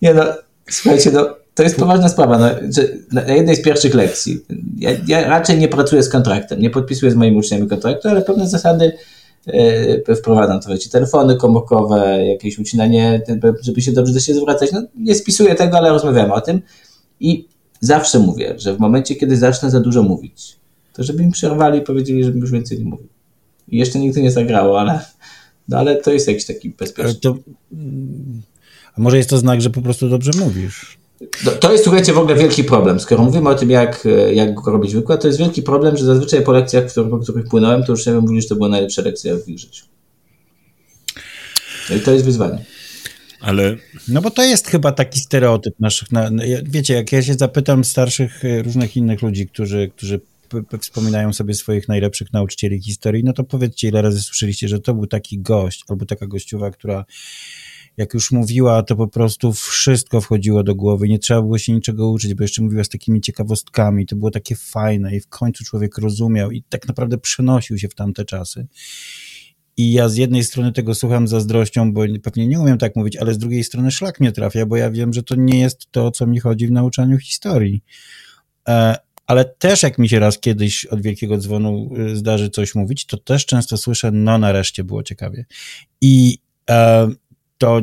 Nie 0.01 0.13
no, 0.13 0.23
słuchajcie, 0.69 1.11
no, 1.11 1.35
to 1.55 1.63
jest 1.63 1.77
poważna 1.77 2.09
sprawa. 2.09 2.37
No, 2.37 2.49
na 3.11 3.33
jednej 3.33 3.55
z 3.55 3.61
pierwszych 3.61 3.93
lekcji, 3.93 4.39
ja, 4.77 4.91
ja, 5.07 5.27
raczej 5.27 5.57
nie 5.57 5.67
pracuję 5.67 6.03
z 6.03 6.09
kontraktem, 6.09 6.59
nie 6.59 6.69
podpisuję 6.69 7.11
z 7.11 7.15
moimi 7.15 7.37
uczniami 7.37 7.67
kontraktu, 7.67 8.09
ale 8.09 8.21
pewne 8.21 8.49
zasady 8.49 8.91
e, 9.47 10.15
wprowadzam. 10.15 10.59
To 10.59 10.69
wiecie, 10.69 10.89
telefony 10.89 11.35
komórkowe, 11.35 12.25
jakieś 12.25 12.59
ucinanie, 12.59 13.21
żeby 13.61 13.81
się 13.81 13.91
dobrze 13.91 14.13
do 14.13 14.19
siebie 14.19 14.39
zwracać. 14.39 14.71
No, 14.71 14.81
nie 14.95 15.15
spisuję 15.15 15.55
tego, 15.55 15.77
ale 15.77 15.89
rozmawiamy 15.89 16.33
o 16.33 16.41
tym. 16.41 16.61
I 17.19 17.47
zawsze 17.79 18.19
mówię, 18.19 18.53
że 18.57 18.73
w 18.73 18.79
momencie, 18.79 19.15
kiedy 19.15 19.37
zacznę 19.37 19.69
za 19.69 19.79
dużo 19.79 20.03
mówić, 20.03 20.57
to 20.93 21.03
żeby 21.03 21.23
im 21.23 21.31
przerwali 21.31 21.79
i 21.79 21.81
powiedzieli, 21.81 22.23
żebym 22.23 22.41
już 22.41 22.51
więcej 22.51 22.79
nie 22.79 22.85
mówił. 22.85 23.07
I 23.67 23.77
jeszcze 23.77 23.99
nigdy 23.99 24.21
nie 24.21 24.31
zagrało, 24.31 24.79
ale 24.79 24.99
no 25.69 25.77
ale 25.77 25.95
to 25.95 26.11
jest 26.11 26.27
jakiś 26.27 26.45
taki 26.45 26.69
bezpieczny. 26.69 27.15
To, 27.15 27.37
a 28.97 29.01
może 29.01 29.17
jest 29.17 29.29
to 29.29 29.37
znak, 29.37 29.61
że 29.61 29.69
po 29.69 29.81
prostu 29.81 30.09
dobrze 30.09 30.31
mówisz? 30.39 30.97
No, 31.45 31.51
to 31.51 31.71
jest, 31.71 31.83
słuchajcie, 31.83 32.13
w 32.13 32.17
ogóle 32.17 32.35
wielki 32.35 32.63
problem. 32.63 32.99
Skoro 32.99 33.23
mówimy 33.23 33.49
o 33.49 33.55
tym, 33.55 33.69
jak, 33.69 34.07
jak 34.33 34.67
robić 34.67 34.93
wykład, 34.93 35.21
to 35.21 35.27
jest 35.27 35.39
wielki 35.39 35.61
problem, 35.61 35.97
że 35.97 36.05
zazwyczaj 36.05 36.43
po 36.43 36.51
lekcjach, 36.51 36.83
po 37.09 37.17
których 37.17 37.45
płynąłem, 37.45 37.83
to 37.83 37.91
już 37.91 38.05
nie 38.05 38.13
wiem, 38.13 38.21
mówili, 38.21 38.41
że 38.41 38.47
to 38.47 38.55
była 38.55 38.69
najlepsza 38.69 39.01
lekcja 39.01 39.35
w 39.45 39.49
ich 39.49 39.59
życiu. 39.59 39.85
No 41.89 41.95
i 41.95 41.99
to 41.99 42.11
jest 42.11 42.25
wyzwanie. 42.25 42.65
Ale... 43.39 43.75
No 44.07 44.21
bo 44.21 44.31
to 44.31 44.43
jest 44.43 44.67
chyba 44.67 44.91
taki 44.91 45.19
stereotyp 45.19 45.79
naszych, 45.79 46.11
na, 46.11 46.29
wiecie, 46.63 46.93
jak 46.93 47.11
ja 47.11 47.21
się 47.21 47.33
zapytam 47.33 47.83
starszych 47.83 48.45
e, 48.45 48.63
różnych 48.63 48.97
innych 48.97 49.21
ludzi, 49.21 49.47
którzy, 49.47 49.91
którzy 49.95 50.19
wspominają 50.79 51.33
sobie 51.33 51.53
swoich 51.53 51.87
najlepszych 51.87 52.33
nauczycieli 52.33 52.81
historii, 52.81 53.23
no 53.23 53.33
to 53.33 53.43
powiedzcie, 53.43 53.87
ile 53.87 54.01
razy 54.01 54.21
słyszeliście, 54.21 54.67
że 54.67 54.79
to 54.79 54.93
był 54.93 55.07
taki 55.07 55.39
gość 55.39 55.83
albo 55.87 56.05
taka 56.05 56.27
gościuwa, 56.27 56.71
która 56.71 57.05
jak 57.97 58.13
już 58.13 58.31
mówiła, 58.31 58.83
to 58.83 58.95
po 58.95 59.07
prostu 59.07 59.53
wszystko 59.53 60.21
wchodziło 60.21 60.63
do 60.63 60.75
głowy, 60.75 61.07
nie 61.07 61.19
trzeba 61.19 61.41
było 61.41 61.57
się 61.57 61.73
niczego 61.73 62.09
uczyć, 62.09 62.33
bo 62.33 62.43
jeszcze 62.43 62.61
mówiła 62.61 62.83
z 62.83 62.89
takimi 62.89 63.21
ciekawostkami, 63.21 64.05
to 64.05 64.15
było 64.15 64.31
takie 64.31 64.55
fajne 64.55 65.15
i 65.15 65.19
w 65.19 65.27
końcu 65.27 65.63
człowiek 65.63 65.97
rozumiał 65.97 66.51
i 66.51 66.63
tak 66.63 66.87
naprawdę 66.87 67.17
przenosił 67.17 67.77
się 67.77 67.87
w 67.87 67.95
tamte 67.95 68.25
czasy. 68.25 68.67
I 69.77 69.91
ja 69.91 70.09
z 70.09 70.15
jednej 70.15 70.43
strony 70.43 70.73
tego 70.73 70.95
słucham 70.95 71.27
zazdrością, 71.27 71.93
bo 71.93 72.01
pewnie 72.23 72.47
nie 72.47 72.59
umiem 72.59 72.77
tak 72.77 72.95
mówić, 72.95 73.17
ale 73.17 73.33
z 73.33 73.37
drugiej 73.37 73.63
strony 73.63 73.91
szlak 73.91 74.19
mnie 74.19 74.31
trafia, 74.31 74.65
bo 74.65 74.77
ja 74.77 74.91
wiem, 74.91 75.13
że 75.13 75.23
to 75.23 75.35
nie 75.35 75.59
jest 75.59 75.91
to, 75.91 76.05
o 76.05 76.11
co 76.11 76.27
mi 76.27 76.39
chodzi 76.39 76.67
w 76.67 76.71
nauczaniu 76.71 77.17
historii. 77.17 77.83
Ale 79.27 79.45
też 79.45 79.83
jak 79.83 79.97
mi 79.97 80.09
się 80.09 80.19
raz 80.19 80.39
kiedyś 80.39 80.85
od 80.85 81.01
wielkiego 81.01 81.37
dzwonu 81.37 81.89
y, 81.97 82.15
zdarzy 82.15 82.49
coś 82.49 82.75
mówić, 82.75 83.05
to 83.05 83.17
też 83.17 83.45
często 83.45 83.77
słyszę, 83.77 84.11
no 84.11 84.37
nareszcie 84.37 84.83
było 84.83 85.03
ciekawie. 85.03 85.45
I 86.01 86.37
e, 86.69 87.09
to, 87.57 87.81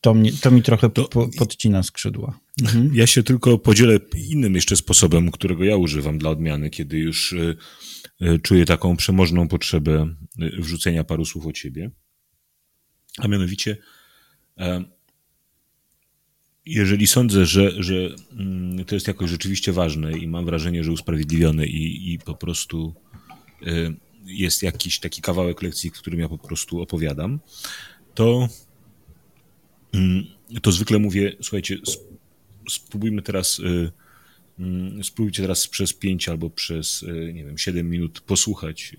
to, 0.00 0.14
mnie, 0.14 0.32
to 0.32 0.50
mi 0.50 0.62
trochę 0.62 0.90
to, 0.90 1.08
po, 1.08 1.28
podcina 1.38 1.82
skrzydła. 1.82 2.40
Mhm. 2.62 2.90
Ja 2.94 3.06
się 3.06 3.22
tylko 3.22 3.58
podzielę 3.58 3.98
innym 4.28 4.54
jeszcze 4.54 4.76
sposobem, 4.76 5.30
którego 5.30 5.64
ja 5.64 5.76
używam 5.76 6.18
dla 6.18 6.30
odmiany, 6.30 6.70
kiedy 6.70 6.98
już 6.98 7.32
y, 7.32 7.56
y, 8.22 8.38
czuję 8.38 8.64
taką 8.64 8.96
przemożną 8.96 9.48
potrzebę 9.48 10.14
wrzucenia 10.58 11.04
paru 11.04 11.24
słów 11.24 11.46
od 11.46 11.58
siebie. 11.58 11.90
A 13.18 13.28
mianowicie 13.28 13.76
e, 14.58 14.84
jeżeli 16.66 17.06
sądzę, 17.06 17.46
że, 17.46 17.82
że 17.82 17.94
mm, 18.32 18.84
to 18.84 18.94
jest 18.94 19.08
jakoś 19.08 19.30
rzeczywiście 19.30 19.72
ważne 19.72 20.18
i 20.18 20.28
mam 20.28 20.44
wrażenie, 20.44 20.84
że 20.84 20.92
usprawiedliwione 20.92 21.66
i, 21.66 22.12
i 22.12 22.18
po 22.18 22.34
prostu 22.34 22.94
y, 23.66 23.94
jest 24.24 24.62
jakiś 24.62 25.00
taki 25.00 25.22
kawałek 25.22 25.62
lekcji, 25.62 25.90
którym 25.90 26.20
ja 26.20 26.28
po 26.28 26.38
prostu 26.38 26.80
opowiadam, 26.80 27.40
to, 28.14 28.48
mm, 29.92 30.26
to 30.62 30.72
zwykle 30.72 30.98
mówię, 30.98 31.36
słuchajcie, 31.42 31.78
spróbujmy 32.70 33.22
teraz, 33.22 33.58
y, 33.58 33.92
mm, 34.58 35.04
spróbujcie 35.04 35.42
teraz 35.42 35.68
przez 35.68 35.92
pięć 35.92 36.28
albo 36.28 36.50
przez, 36.50 37.02
y, 37.02 37.32
nie 37.34 37.44
wiem, 37.44 37.58
siedem 37.58 37.90
minut 37.90 38.20
posłuchać 38.20 38.96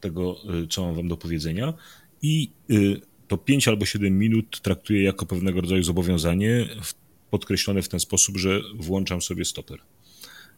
tego, 0.00 0.36
co 0.70 0.86
mam 0.86 0.94
wam 0.94 1.08
do 1.08 1.16
powiedzenia 1.16 1.74
i 2.22 2.50
to 3.32 3.38
5 3.38 3.68
albo 3.68 3.86
7 3.86 4.18
minut 4.18 4.60
traktuję 4.60 5.02
jako 5.02 5.26
pewnego 5.26 5.60
rodzaju 5.60 5.82
zobowiązanie, 5.82 6.68
podkreślone 7.30 7.82
w 7.82 7.88
ten 7.88 8.00
sposób, 8.00 8.36
że 8.36 8.60
włączam 8.74 9.22
sobie 9.22 9.44
stoper. 9.44 9.78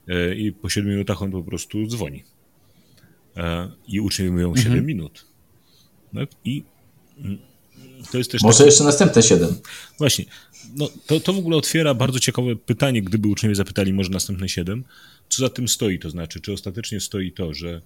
E, 0.08 0.34
I 0.34 0.52
po 0.52 0.68
7 0.68 0.90
minutach 0.90 1.22
on 1.22 1.30
po 1.30 1.42
prostu 1.42 1.86
dzwoni. 1.86 2.24
E, 3.36 3.70
I 3.88 4.00
uczniowie 4.00 4.30
mówią 4.30 4.56
7 4.56 4.72
mhm. 4.72 4.86
minut. 4.86 5.26
No 6.12 6.20
I 6.44 6.64
mm, 7.18 7.38
to 8.12 8.18
jest 8.18 8.30
też. 8.30 8.42
Może 8.42 8.58
taki... 8.58 8.68
jeszcze 8.68 8.84
następne 8.84 9.22
7. 9.22 9.54
Właśnie. 9.98 10.24
No, 10.76 10.88
to, 11.06 11.20
to 11.20 11.32
w 11.32 11.38
ogóle 11.38 11.56
otwiera 11.56 11.94
bardzo 11.94 12.20
ciekawe 12.20 12.56
pytanie, 12.56 13.02
gdyby 13.02 13.28
uczniowie 13.28 13.54
zapytali, 13.54 13.92
może 13.92 14.10
następne 14.10 14.48
7, 14.48 14.84
co 15.28 15.42
za 15.42 15.48
tym 15.48 15.68
stoi, 15.68 15.98
to 15.98 16.10
znaczy, 16.10 16.40
czy 16.40 16.52
ostatecznie 16.52 17.00
stoi 17.00 17.32
to, 17.32 17.54
że 17.54 17.80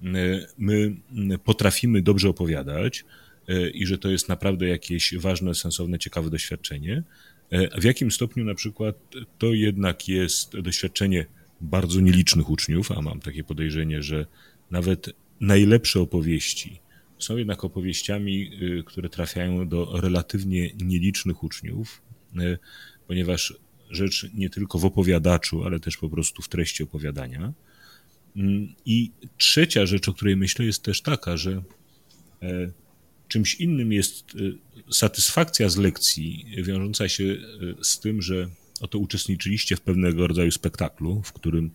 my, 0.00 0.46
my 0.58 1.38
potrafimy 1.38 2.02
dobrze 2.02 2.28
opowiadać, 2.28 3.04
i 3.74 3.86
że 3.86 3.98
to 3.98 4.10
jest 4.10 4.28
naprawdę 4.28 4.68
jakieś 4.68 5.14
ważne, 5.18 5.54
sensowne, 5.54 5.98
ciekawe 5.98 6.30
doświadczenie. 6.30 7.02
E, 7.50 7.80
w 7.80 7.84
jakim 7.84 8.10
stopniu 8.10 8.44
na 8.44 8.54
przykład 8.54 8.96
to 9.38 9.46
jednak 9.46 10.08
jest 10.08 10.58
doświadczenie 10.58 11.26
bardzo 11.60 12.00
nielicznych 12.00 12.50
uczniów, 12.50 12.92
a 12.92 13.02
mam 13.02 13.20
takie 13.20 13.44
podejrzenie, 13.44 14.02
że 14.02 14.26
nawet 14.70 15.10
najlepsze 15.40 16.00
opowieści 16.00 16.80
są 17.18 17.36
jednak 17.36 17.64
opowieściami, 17.64 18.50
e, 18.78 18.82
które 18.82 19.08
trafiają 19.08 19.68
do 19.68 20.00
relatywnie 20.00 20.70
nielicznych 20.74 21.44
uczniów, 21.44 22.02
ponieważ 23.06 23.54
rzecz 23.90 24.26
nie 24.34 24.50
tylko 24.50 24.78
w 24.78 24.84
opowiadaczu, 24.84 25.64
ale 25.64 25.80
też 25.80 25.96
po 25.96 26.08
prostu 26.08 26.42
w 26.42 26.48
treści 26.48 26.82
opowiadania. 26.82 27.52
Mm, 28.36 28.74
I 28.86 29.10
trzecia 29.38 29.86
rzecz, 29.86 30.08
o 30.08 30.14
której 30.14 30.36
myślę, 30.36 30.64
jest 30.64 30.82
też 30.82 31.02
taka, 31.02 31.36
że 31.36 31.62
Czymś 33.30 33.54
innym 33.54 33.92
jest 33.92 34.34
y, 34.34 34.58
satysfakcja 34.90 35.68
z 35.68 35.76
lekcji, 35.76 36.46
wiążąca 36.62 37.08
się 37.08 37.24
y, 37.24 37.38
z 37.82 38.00
tym, 38.00 38.22
że 38.22 38.48
oto 38.80 38.98
uczestniczyliście 38.98 39.76
w 39.76 39.80
pewnego 39.80 40.26
rodzaju 40.26 40.50
spektaklu, 40.50 41.22
w 41.22 41.32
którym 41.32 41.70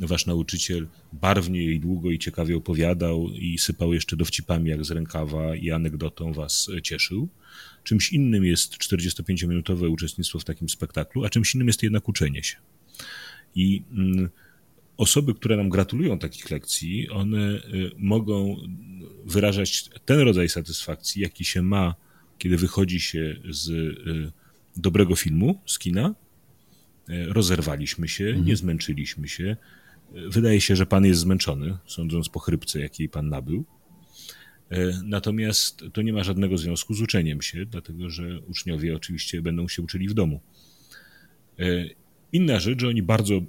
wasz 0.00 0.26
nauczyciel 0.26 0.88
barwnie 1.12 1.62
i 1.62 1.80
długo 1.80 2.10
i 2.10 2.18
ciekawie 2.18 2.56
opowiadał 2.56 3.28
i 3.28 3.58
sypał 3.58 3.94
jeszcze 3.94 4.16
dowcipami 4.16 4.70
jak 4.70 4.84
z 4.84 4.90
rękawa 4.90 5.56
i 5.56 5.70
anegdotą 5.70 6.32
was 6.32 6.70
cieszył. 6.82 7.28
Czymś 7.84 8.12
innym 8.12 8.44
jest 8.44 8.76
45-minutowe 8.76 9.88
uczestnictwo 9.88 10.38
w 10.38 10.44
takim 10.44 10.68
spektaklu, 10.68 11.24
a 11.24 11.30
czymś 11.30 11.54
innym 11.54 11.66
jest 11.66 11.82
jednak 11.82 12.08
uczenie 12.08 12.42
się. 12.42 12.56
I 13.54 13.82
mm, 13.92 14.28
osoby, 15.00 15.34
które 15.34 15.56
nam 15.56 15.68
gratulują 15.68 16.18
takich 16.18 16.50
lekcji, 16.50 17.10
one 17.10 17.54
y, 17.54 17.90
mogą 17.98 18.56
wyrażać 19.24 19.90
ten 20.04 20.20
rodzaj 20.20 20.48
satysfakcji, 20.48 21.22
jaki 21.22 21.44
się 21.44 21.62
ma, 21.62 21.94
kiedy 22.38 22.56
wychodzi 22.56 23.00
się 23.00 23.36
z 23.48 23.68
y, 23.68 24.32
dobrego 24.76 25.16
filmu, 25.16 25.60
z 25.66 25.78
kina. 25.78 26.14
Y, 27.10 27.26
rozerwaliśmy 27.26 28.08
się, 28.08 28.24
mhm. 28.24 28.44
nie 28.44 28.56
zmęczyliśmy 28.56 29.28
się. 29.28 29.56
Wydaje 30.12 30.60
się, 30.60 30.76
że 30.76 30.86
pan 30.86 31.04
jest 31.04 31.20
zmęczony, 31.20 31.78
sądząc 31.86 32.28
po 32.28 32.40
chrypce, 32.40 32.80
jakiej 32.80 33.08
pan 33.08 33.28
nabył. 33.28 33.64
Natomiast 35.04 35.84
to 35.92 36.02
nie 36.02 36.12
ma 36.12 36.24
żadnego 36.24 36.58
związku 36.58 36.94
z 36.94 37.00
uczeniem 37.00 37.42
się, 37.42 37.66
dlatego 37.66 38.10
że 38.10 38.40
uczniowie 38.40 38.96
oczywiście 38.96 39.42
będą 39.42 39.68
się 39.68 39.82
uczyli 39.82 40.08
w 40.08 40.14
domu. 40.14 40.40
Inna 42.32 42.60
rzecz, 42.60 42.80
że 42.80 42.88
oni 42.88 43.02
bardzo 43.02 43.40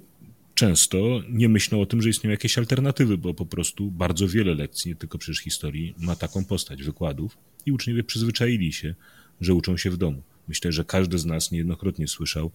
często 0.62 1.22
nie 1.28 1.48
myślą 1.48 1.80
o 1.80 1.86
tym, 1.86 2.02
że 2.02 2.08
istnieją 2.08 2.30
jakieś 2.30 2.58
alternatywy, 2.58 3.18
bo 3.18 3.34
po 3.34 3.46
prostu 3.46 3.90
bardzo 3.90 4.28
wiele 4.28 4.54
lekcji, 4.54 4.88
nie 4.88 4.96
tylko 4.96 5.18
przecież 5.18 5.38
historii, 5.38 5.94
ma 5.98 6.16
taką 6.16 6.44
postać 6.44 6.82
wykładów 6.82 7.38
i 7.66 7.72
uczniowie 7.72 8.04
przyzwyczaili 8.04 8.72
się, 8.72 8.94
że 9.40 9.54
uczą 9.54 9.76
się 9.76 9.90
w 9.90 9.96
domu. 9.96 10.22
Myślę, 10.48 10.72
że 10.72 10.84
każdy 10.84 11.18
z 11.18 11.24
nas 11.24 11.50
niejednokrotnie 11.50 12.08
słyszał, 12.08 12.50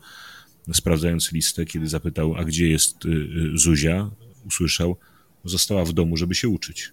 sprawdzając 0.73 1.31
listę, 1.31 1.65
kiedy 1.65 1.87
zapytał, 1.87 2.35
a 2.35 2.43
gdzie 2.45 2.67
jest 2.67 3.05
y, 3.05 3.09
y, 3.09 3.57
Zuzia, 3.57 4.11
usłyszał, 4.45 4.97
została 5.45 5.85
w 5.85 5.93
domu, 5.93 6.17
żeby 6.17 6.35
się 6.35 6.49
uczyć. 6.49 6.91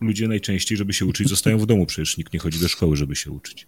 Ludzie 0.00 0.28
najczęściej, 0.28 0.78
żeby 0.78 0.92
się 0.92 1.06
uczyć, 1.06 1.28
zostają 1.28 1.58
w 1.58 1.66
domu, 1.66 1.86
przecież 1.86 2.16
nikt 2.16 2.32
nie 2.32 2.38
chodzi 2.38 2.60
do 2.60 2.68
szkoły, 2.68 2.96
żeby 2.96 3.16
się 3.16 3.30
uczyć. 3.30 3.66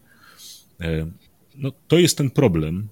E, 0.80 1.10
no, 1.54 1.72
to 1.88 1.98
jest 1.98 2.18
ten 2.18 2.30
problem, 2.30 2.88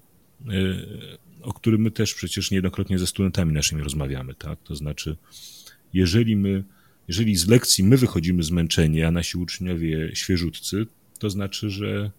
e, 0.47 1.26
o 1.47 1.53
którym 1.53 1.81
my 1.81 1.91
też 1.91 2.13
przecież 2.13 2.51
niejednokrotnie 2.51 2.99
ze 2.99 3.07
studentami 3.07 3.53
naszymi 3.53 3.83
rozmawiamy, 3.83 4.35
tak? 4.35 4.63
To 4.63 4.75
znaczy, 4.75 5.17
jeżeli 5.93 6.35
my, 6.35 6.63
jeżeli 7.07 7.35
z 7.35 7.47
lekcji 7.47 7.83
my 7.83 7.97
wychodzimy 7.97 8.43
zmęczeni, 8.43 9.03
a 9.03 9.11
nasi 9.11 9.37
uczniowie 9.37 10.11
świeżutcy, 10.13 10.85
to 11.19 11.29
znaczy, 11.29 11.69
że 11.69 12.11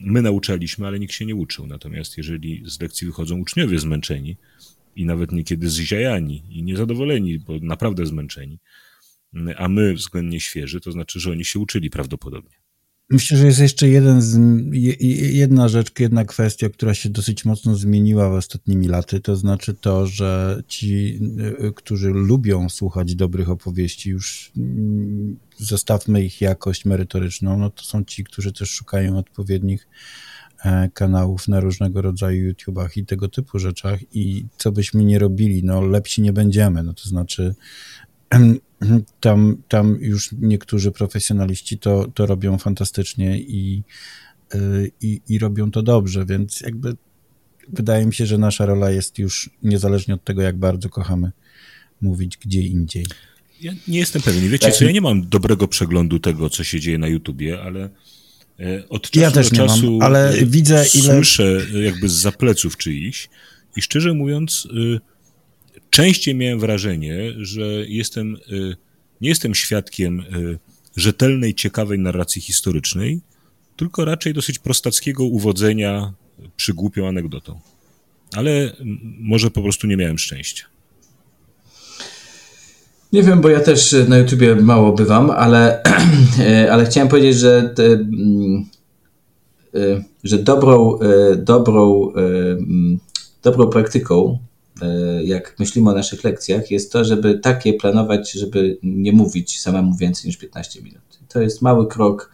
my 0.00 0.22
nauczaliśmy, 0.22 0.86
ale 0.86 0.98
nikt 0.98 1.12
się 1.12 1.26
nie 1.26 1.34
uczył. 1.34 1.66
Natomiast 1.66 2.18
jeżeli 2.18 2.62
z 2.66 2.80
lekcji 2.80 3.06
wychodzą 3.06 3.38
uczniowie 3.38 3.78
zmęczeni 3.78 4.36
i 4.96 5.06
nawet 5.06 5.32
niekiedy 5.32 5.68
zziajani 5.68 6.42
i 6.50 6.62
niezadowoleni, 6.62 7.38
bo 7.38 7.58
naprawdę 7.60 8.06
zmęczeni, 8.06 8.58
a 9.56 9.68
my 9.68 9.94
względnie 9.94 10.40
świeży, 10.40 10.80
to 10.80 10.92
znaczy, 10.92 11.20
że 11.20 11.30
oni 11.30 11.44
się 11.44 11.58
uczyli 11.58 11.90
prawdopodobnie. 11.90 12.61
Myślę, 13.12 13.38
że 13.38 13.46
jest 13.46 13.60
jeszcze 13.60 13.88
jeden 13.88 14.22
z, 14.22 14.38
jedna 15.32 15.68
rzecz, 15.68 16.00
jedna 16.00 16.24
kwestia, 16.24 16.68
która 16.68 16.94
się 16.94 17.08
dosyć 17.08 17.44
mocno 17.44 17.74
zmieniła 17.74 18.30
w 18.30 18.32
ostatnimi 18.32 18.88
laty, 18.88 19.20
to 19.20 19.36
znaczy 19.36 19.74
to, 19.74 20.06
że 20.06 20.62
ci, 20.68 21.20
y, 21.68 21.72
którzy 21.72 22.10
lubią 22.10 22.68
słuchać 22.68 23.14
dobrych 23.14 23.50
opowieści, 23.50 24.10
już 24.10 24.52
mm, 24.56 25.36
zostawmy 25.58 26.24
ich 26.24 26.40
jakość 26.40 26.84
merytoryczną, 26.84 27.58
no 27.58 27.70
to 27.70 27.82
są 27.82 28.04
ci, 28.04 28.24
którzy 28.24 28.52
też 28.52 28.70
szukają 28.70 29.18
odpowiednich 29.18 29.88
e, 30.64 30.88
kanałów 30.94 31.48
na 31.48 31.60
różnego 31.60 32.02
rodzaju 32.02 32.44
YouTubach 32.44 32.96
i 32.96 33.06
tego 33.06 33.28
typu 33.28 33.58
rzeczach. 33.58 34.00
I 34.12 34.44
co 34.56 34.72
byśmy 34.72 35.04
nie 35.04 35.18
robili, 35.18 35.64
no 35.64 35.80
lepsi 35.80 36.22
nie 36.22 36.32
będziemy, 36.32 36.82
no 36.82 36.94
to 36.94 37.08
znaczy 37.08 37.54
tam, 39.20 39.56
tam 39.68 39.98
już 40.00 40.30
niektórzy 40.40 40.92
profesjonaliści 40.92 41.78
to, 41.78 42.08
to 42.14 42.26
robią 42.26 42.58
fantastycznie 42.58 43.38
i, 43.38 43.82
y, 44.54 44.90
i, 45.00 45.20
i 45.28 45.38
robią 45.38 45.70
to 45.70 45.82
dobrze, 45.82 46.26
więc 46.26 46.60
jakby 46.60 46.96
wydaje 47.68 48.06
mi 48.06 48.14
się, 48.14 48.26
że 48.26 48.38
nasza 48.38 48.66
rola 48.66 48.90
jest 48.90 49.18
już 49.18 49.50
niezależnie 49.62 50.14
od 50.14 50.24
tego, 50.24 50.42
jak 50.42 50.56
bardzo 50.56 50.88
kochamy 50.88 51.32
mówić 52.00 52.38
gdzie 52.38 52.60
indziej. 52.60 53.06
Ja 53.60 53.72
nie 53.88 53.98
jestem 53.98 54.22
pewien. 54.22 54.50
Wiecie 54.50 54.66
tak. 54.66 54.76
co, 54.76 54.84
ja 54.84 54.92
nie 54.92 55.00
mam 55.00 55.28
dobrego 55.28 55.68
przeglądu 55.68 56.18
tego, 56.18 56.50
co 56.50 56.64
się 56.64 56.80
dzieje 56.80 56.98
na 56.98 57.08
YouTubie, 57.08 57.62
ale 57.62 57.90
e, 58.60 58.88
od 58.88 59.10
czasu 59.10 59.20
ja 59.20 59.30
też 59.30 59.50
do 59.50 59.56
czasu 59.56 59.92
mam, 59.92 60.02
ale 60.02 60.34
widzę 60.46 60.74
ile... 60.94 61.14
słyszę 61.14 61.60
jakby 61.82 62.08
z 62.08 62.12
zapleców 62.12 62.76
czyichś 62.76 63.28
i 63.76 63.82
szczerze 63.82 64.14
mówiąc 64.14 64.68
częściej 65.92 66.34
miałem 66.34 66.60
wrażenie, 66.60 67.32
że 67.36 67.66
jestem, 67.88 68.36
y, 68.52 68.76
nie 69.20 69.28
jestem 69.28 69.54
świadkiem 69.54 70.20
y, 70.20 70.58
rzetelnej, 70.96 71.54
ciekawej 71.54 71.98
narracji 71.98 72.42
historycznej, 72.42 73.20
tylko 73.76 74.04
raczej 74.04 74.34
dosyć 74.34 74.58
prostackiego 74.58 75.24
uwodzenia 75.24 76.12
przygłupią 76.56 77.08
anegdotą. 77.08 77.60
Ale 78.36 78.76
może 79.18 79.50
po 79.50 79.62
prostu 79.62 79.86
nie 79.86 79.96
miałem 79.96 80.18
szczęścia. 80.18 80.64
Nie 83.12 83.22
wiem, 83.22 83.40
bo 83.40 83.48
ja 83.48 83.60
też 83.60 83.96
na 84.08 84.18
YouTubie 84.18 84.56
mało 84.56 84.92
bywam, 84.92 85.30
ale, 85.30 85.82
ale 86.72 86.86
chciałem 86.86 87.08
powiedzieć, 87.08 87.36
że, 87.36 87.74
y, 89.74 90.04
że 90.24 90.38
dobrą, 90.38 90.98
dobrą, 91.36 92.12
mm, 92.14 92.98
dobrą 93.42 93.66
praktyką 93.66 94.38
E, 94.38 94.51
jak 95.24 95.58
myślimy 95.58 95.90
o 95.90 95.94
naszych 95.94 96.24
lekcjach, 96.24 96.70
jest 96.70 96.92
to, 96.92 97.04
żeby 97.04 97.38
takie 97.38 97.74
planować, 97.74 98.32
żeby 98.32 98.78
nie 98.82 99.12
mówić 99.12 99.60
samemu 99.60 99.96
więcej 99.96 100.26
niż 100.28 100.36
15 100.36 100.82
minut. 100.82 101.02
To 101.28 101.40
jest 101.40 101.62
mały 101.62 101.88
krok, 101.88 102.30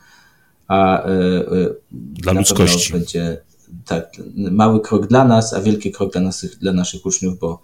a 0.69 1.05
e, 1.05 1.11
e, 1.11 1.75
dla 1.93 2.33
ludzkości. 2.33 2.93
Będzie 2.93 3.41
tak, 3.85 4.13
mały 4.35 4.81
krok 4.81 5.07
dla 5.07 5.25
nas, 5.25 5.55
a 5.55 5.61
wielki 5.61 5.93
krok 5.93 6.13
dla 6.13 6.21
naszych, 6.21 6.59
dla 6.59 6.73
naszych 6.73 7.07
uczniów, 7.07 7.39
bo 7.39 7.63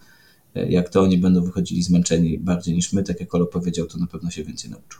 jak 0.55 0.89
to 0.89 1.03
oni 1.03 1.19
będą 1.19 1.45
wychodzili 1.45 1.83
zmęczeni 1.83 2.39
bardziej 2.39 2.75
niż 2.75 2.93
my, 2.93 3.03
tak 3.03 3.21
jak 3.21 3.35
Olo 3.35 3.47
powiedział, 3.47 3.87
to 3.87 3.99
na 3.99 4.07
pewno 4.07 4.31
się 4.31 4.45
więcej 4.45 4.71
nauczą. 4.71 4.99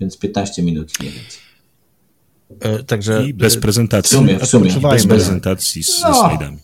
Więc 0.00 0.18
15 0.18 0.62
minut, 0.62 1.00
nie 1.00 1.10
więcej. 1.10 1.46
Także, 2.86 3.26
I 3.26 3.34
bez 3.34 3.56
prezentacji. 3.56 4.16
W 4.16 4.20
sumie, 4.20 4.38
w 4.38 4.46
sumie. 4.46 4.72
Bez 4.90 5.06
prezentacji 5.06 5.82
z, 5.84 6.02
no. 6.02 6.14
slajdami. 6.14 6.58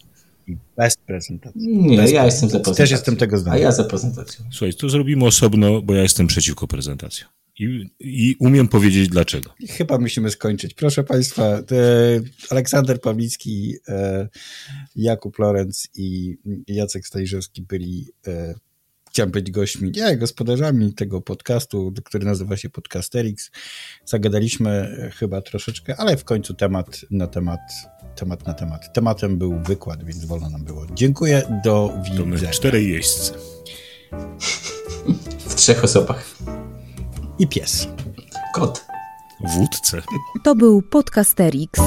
Bez 0.76 0.96
prezentacji. 0.96 1.60
Nie, 1.68 1.96
Bez 1.96 2.12
ja 2.12 2.24
jestem 2.24 2.48
za 2.48 2.52
prezentacją. 2.58 2.84
Też 2.84 2.90
jestem 2.90 3.16
tego 3.16 3.38
zdania. 3.38 3.56
A 3.56 3.58
ja 3.58 3.72
za 3.72 3.84
prezentacją. 3.84 4.44
Słuchaj, 4.52 4.74
to 4.74 4.88
zrobimy 4.88 5.24
osobno, 5.24 5.82
bo 5.82 5.94
ja 5.94 6.02
jestem 6.02 6.26
przeciwko 6.26 6.66
prezentacji. 6.66 7.24
I, 7.58 7.90
I, 8.00 8.36
umiem 8.38 8.68
powiedzieć 8.68 9.08
dlaczego. 9.08 9.54
Chyba 9.68 9.98
musimy 9.98 10.30
skończyć. 10.30 10.74
Proszę 10.74 11.04
Państwa, 11.04 11.44
e, 11.44 11.62
Aleksander 12.50 13.00
Pawlicki, 13.00 13.76
e, 13.88 14.28
Jakub 14.96 15.38
Lorenz 15.38 15.88
i 15.94 16.36
Jacek 16.68 17.06
Stajrzewski 17.06 17.62
byli 17.62 18.08
e, 18.26 18.54
chciałem 19.12 19.30
być 19.30 19.50
gośćmi, 19.50 19.92
nie, 19.96 20.16
gospodarzami 20.16 20.94
tego 20.94 21.20
podcastu, 21.20 21.92
który 22.04 22.26
nazywa 22.26 22.56
się 22.56 22.70
Podcasterix. 22.70 23.50
Zagadaliśmy 24.04 24.96
chyba 25.18 25.42
troszeczkę, 25.42 25.96
ale 25.96 26.16
w 26.16 26.24
końcu 26.24 26.54
temat 26.54 27.00
na 27.10 27.26
temat, 27.26 27.60
temat 28.16 28.46
na 28.46 28.54
temat. 28.54 28.94
Tematem 28.94 29.38
był 29.38 29.62
wykład, 29.62 30.04
więc 30.04 30.24
wolno 30.24 30.50
nam 30.50 30.64
było. 30.64 30.86
Dziękuję, 30.94 31.60
do 31.64 31.92
widzenia. 32.04 32.38
To 32.38 32.46
my 32.46 32.52
czterej 32.52 32.88
jeźdźcy. 32.88 33.32
W 35.48 35.54
trzech 35.54 35.84
osobach. 35.84 36.36
I 37.38 37.46
pies. 37.46 37.88
Kot. 38.54 38.84
W 39.44 39.58
łódce. 39.58 40.02
To 40.44 40.54
był 40.54 40.82
Podcasterix. 40.82 41.80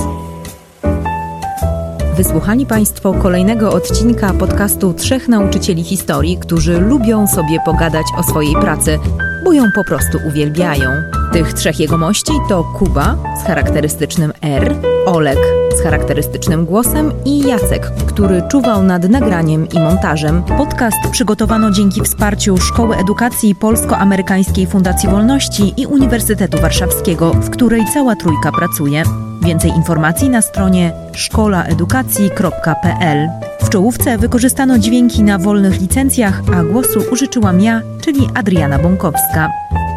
Wysłuchali 2.17 2.65
Państwo 2.65 3.13
kolejnego 3.13 3.73
odcinka 3.73 4.33
podcastu 4.33 4.93
Trzech 4.93 5.27
Nauczycieli 5.27 5.83
Historii, 5.83 6.37
którzy 6.37 6.79
lubią 6.79 7.27
sobie 7.27 7.59
pogadać 7.65 8.05
o 8.17 8.23
swojej 8.23 8.53
pracy, 8.53 8.99
bo 9.43 9.53
ją 9.53 9.63
po 9.75 9.83
prostu 9.83 10.17
uwielbiają. 10.27 10.89
Tych 11.33 11.53
trzech 11.53 11.79
jegomości 11.79 12.31
to 12.49 12.63
Kuba 12.63 13.17
z 13.41 13.47
charakterystycznym 13.47 14.33
R, 14.41 14.75
Olek 15.05 15.37
z 15.77 15.83
charakterystycznym 15.83 16.65
głosem 16.65 17.11
i 17.25 17.39
Jacek, 17.39 17.91
który 18.07 18.43
czuwał 18.51 18.83
nad 18.83 19.09
nagraniem 19.09 19.69
i 19.69 19.79
montażem. 19.79 20.43
Podcast 20.43 20.97
przygotowano 21.11 21.71
dzięki 21.71 22.01
wsparciu 22.01 22.57
Szkoły 22.57 22.95
Edukacji 22.95 23.55
Polsko-Amerykańskiej 23.55 24.67
Fundacji 24.67 25.09
Wolności 25.09 25.73
i 25.77 25.85
Uniwersytetu 25.85 26.61
Warszawskiego, 26.61 27.31
w 27.31 27.49
której 27.49 27.85
cała 27.93 28.15
trójka 28.15 28.51
pracuje. 28.51 29.03
Więcej 29.45 29.71
informacji 29.71 30.29
na 30.29 30.41
stronie 30.41 30.93
szkolaedukacji.pl. 31.13 33.29
W 33.61 33.69
czołówce 33.69 34.17
wykorzystano 34.17 34.79
dźwięki 34.79 35.23
na 35.23 35.37
wolnych 35.37 35.81
licencjach, 35.81 36.41
a 36.55 36.63
głosu 36.63 37.03
użyczyłam 37.11 37.61
ja, 37.61 37.81
czyli 38.01 38.29
Adriana 38.33 38.79
Bąkowska. 38.79 39.49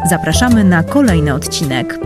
Zapraszamy 0.09 0.63
na 0.63 0.83
kolejny 0.83 1.33
odcinek. 1.33 1.99